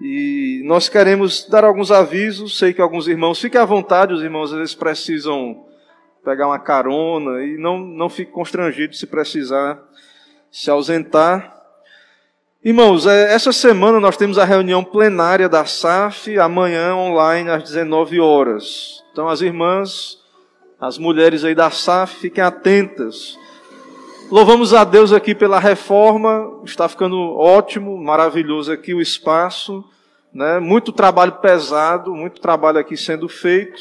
[0.00, 2.58] E nós queremos dar alguns avisos.
[2.58, 5.64] Sei que alguns irmãos, fiquem à vontade, os irmãos às vezes precisam
[6.24, 9.82] pegar uma carona e não, não fique constrangido se precisar
[10.50, 11.54] se ausentar.
[12.64, 18.20] Irmãos, é, essa semana nós temos a reunião plenária da SAF, amanhã online às 19
[18.20, 19.04] horas.
[19.12, 20.18] Então as irmãs,
[20.80, 23.38] as mulheres aí da SAF, fiquem atentas.
[24.30, 29.82] Louvamos a Deus aqui pela reforma, está ficando ótimo, maravilhoso aqui o espaço,
[30.34, 30.58] né?
[30.58, 33.80] Muito trabalho pesado, muito trabalho aqui sendo feito,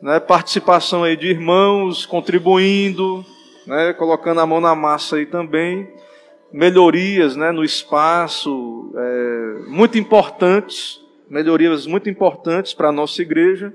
[0.00, 0.18] né?
[0.18, 3.22] Participação aí de irmãos contribuindo,
[3.66, 3.92] né?
[3.92, 5.86] Colocando a mão na massa aí também,
[6.50, 7.52] melhorias, né?
[7.52, 13.74] No espaço, é, muito importantes, melhorias muito importantes para a nossa igreja.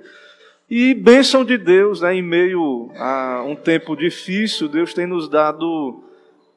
[0.73, 6.01] E bênção de Deus, né, em meio a um tempo difícil, Deus tem nos dado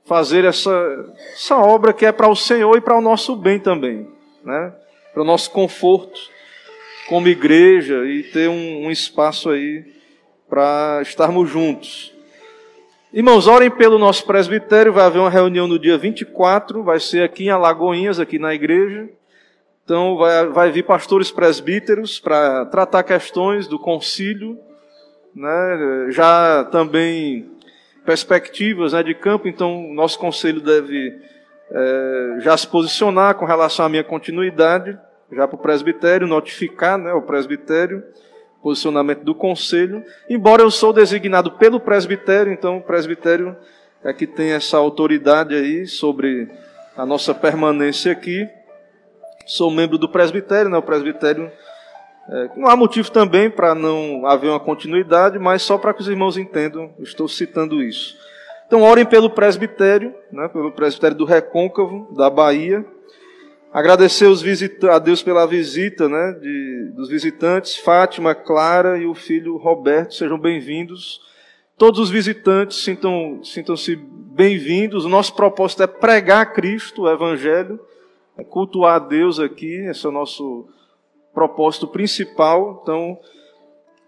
[0.04, 0.70] fazer essa,
[1.32, 4.06] essa obra que é para o Senhor e para o nosso bem também,
[4.44, 4.72] né?
[5.12, 6.20] para o nosso conforto
[7.08, 9.84] como igreja e ter um, um espaço aí
[10.48, 12.14] para estarmos juntos.
[13.12, 17.46] Irmãos, orem pelo nosso presbitério, vai haver uma reunião no dia 24, vai ser aqui
[17.46, 19.08] em Alagoinhas, aqui na igreja.
[19.84, 24.58] Então vai, vai vir pastores presbíteros para tratar questões do concílio,
[25.34, 26.08] né?
[26.10, 27.50] já também
[28.04, 31.18] perspectivas né, de campo, então nosso conselho deve
[31.70, 34.98] é, já se posicionar com relação à minha continuidade,
[35.32, 38.02] já para o presbitério, notificar né, o presbitério,
[38.62, 43.54] posicionamento do conselho, embora eu sou designado pelo presbitério, então o presbitério
[44.02, 46.48] é que tem essa autoridade aí sobre
[46.96, 48.48] a nossa permanência aqui.
[49.46, 50.78] Sou membro do presbitério, né?
[50.78, 51.50] O presbitério
[52.28, 56.08] é, não há motivo também para não haver uma continuidade, mas só para que os
[56.08, 58.16] irmãos entendam, estou citando isso.
[58.66, 62.84] Então, orem pelo presbitério, né, pelo presbitério do Recôncavo, da Bahia.
[63.72, 64.26] Agradecer
[64.90, 70.38] a Deus pela visita né, de, dos visitantes, Fátima, Clara e o filho Roberto, sejam
[70.38, 71.20] bem-vindos.
[71.76, 73.74] Todos os visitantes sintam-se sintam
[74.32, 75.04] bem-vindos.
[75.04, 77.80] O nosso propósito é pregar Cristo, o Evangelho,
[78.36, 80.68] é cultuar a Deus aqui, esse é o nosso
[81.32, 82.80] propósito principal.
[82.82, 83.18] Então,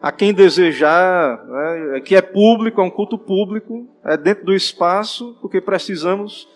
[0.00, 5.60] a quem desejar, né, é público, é um culto público, é dentro do espaço, porque
[5.60, 6.48] precisamos,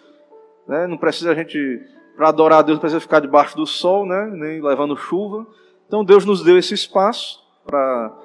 [0.66, 1.81] né, não precisa a gente,
[2.16, 5.47] para adorar a Deus, não precisa ficar debaixo do sol, né, nem levando chuva.
[5.87, 8.16] Então, Deus nos deu esse espaço para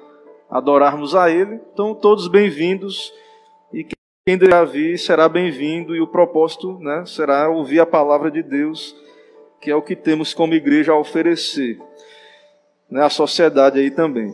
[0.50, 1.60] adorarmos a Ele.
[1.72, 3.12] Então, todos bem-vindos
[3.72, 8.42] e quem desejar vir será bem-vindo e o propósito né, será ouvir a palavra de
[8.42, 8.94] Deus,
[9.66, 11.76] que é o que temos como igreja a oferecer
[12.88, 14.32] né, a sociedade aí também.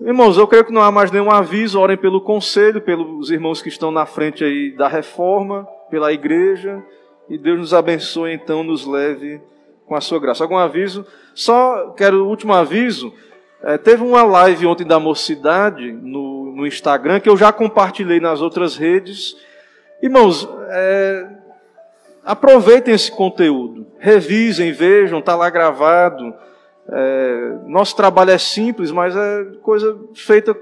[0.00, 3.68] Irmãos, eu creio que não há mais nenhum aviso, orem pelo conselho, pelos irmãos que
[3.68, 6.80] estão na frente aí da reforma, pela igreja,
[7.28, 9.40] e Deus nos abençoe, então, nos leve
[9.86, 10.44] com a sua graça.
[10.44, 11.04] Algum aviso?
[11.34, 13.12] Só quero o último aviso.
[13.60, 18.40] É, teve uma live ontem da mocidade no, no, Instagram que eu já compartilhei nas
[18.40, 19.36] outras redes.
[20.00, 21.33] Irmãos, é,
[22.24, 26.34] aproveitem esse conteúdo, revisem, vejam, está lá gravado.
[26.88, 30.56] É, nosso trabalho é simples, mas é coisa feita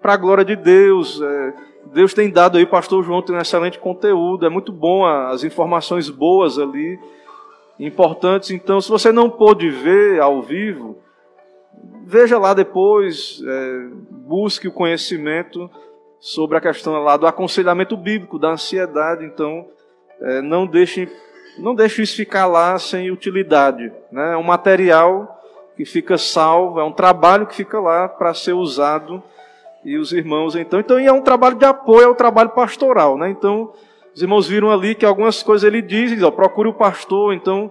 [0.00, 1.20] para a glória de Deus.
[1.20, 1.54] É,
[1.92, 6.08] Deus tem dado aí, pastor João tem um excelente conteúdo, é muito bom as informações
[6.08, 6.98] boas ali,
[7.78, 8.50] importantes.
[8.50, 10.98] Então, se você não pôde ver ao vivo,
[12.04, 15.70] veja lá depois, é, busque o conhecimento
[16.18, 19.24] sobre a questão lá do aconselhamento bíblico, da ansiedade.
[19.24, 19.68] Então,
[20.20, 21.08] é, não deixe
[21.58, 23.90] não deixe isso ficar lá sem utilidade.
[24.12, 24.34] Né?
[24.34, 25.40] É um material
[25.76, 29.22] que fica salvo, é um trabalho que fica lá para ser usado
[29.84, 33.30] e os irmãos então, então e é um trabalho de apoio ao trabalho pastoral, né?
[33.30, 33.72] Então
[34.14, 37.34] os irmãos viram ali que algumas coisas ele diz, ele diz, ó, procure o pastor,
[37.34, 37.70] então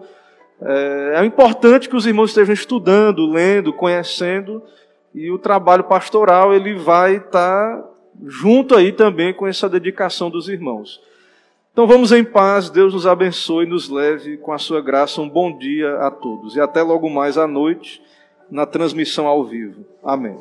[0.61, 4.61] é, é importante que os irmãos estejam estudando, lendo, conhecendo
[5.13, 7.83] e o trabalho pastoral ele vai estar tá
[8.23, 11.01] junto aí também com essa dedicação dos irmãos.
[11.75, 15.19] Então vamos em paz, Deus nos abençoe e nos leve com a sua graça.
[15.19, 18.01] Um bom dia a todos e até logo mais à noite
[18.49, 19.85] na transmissão ao vivo.
[20.01, 20.37] Amém.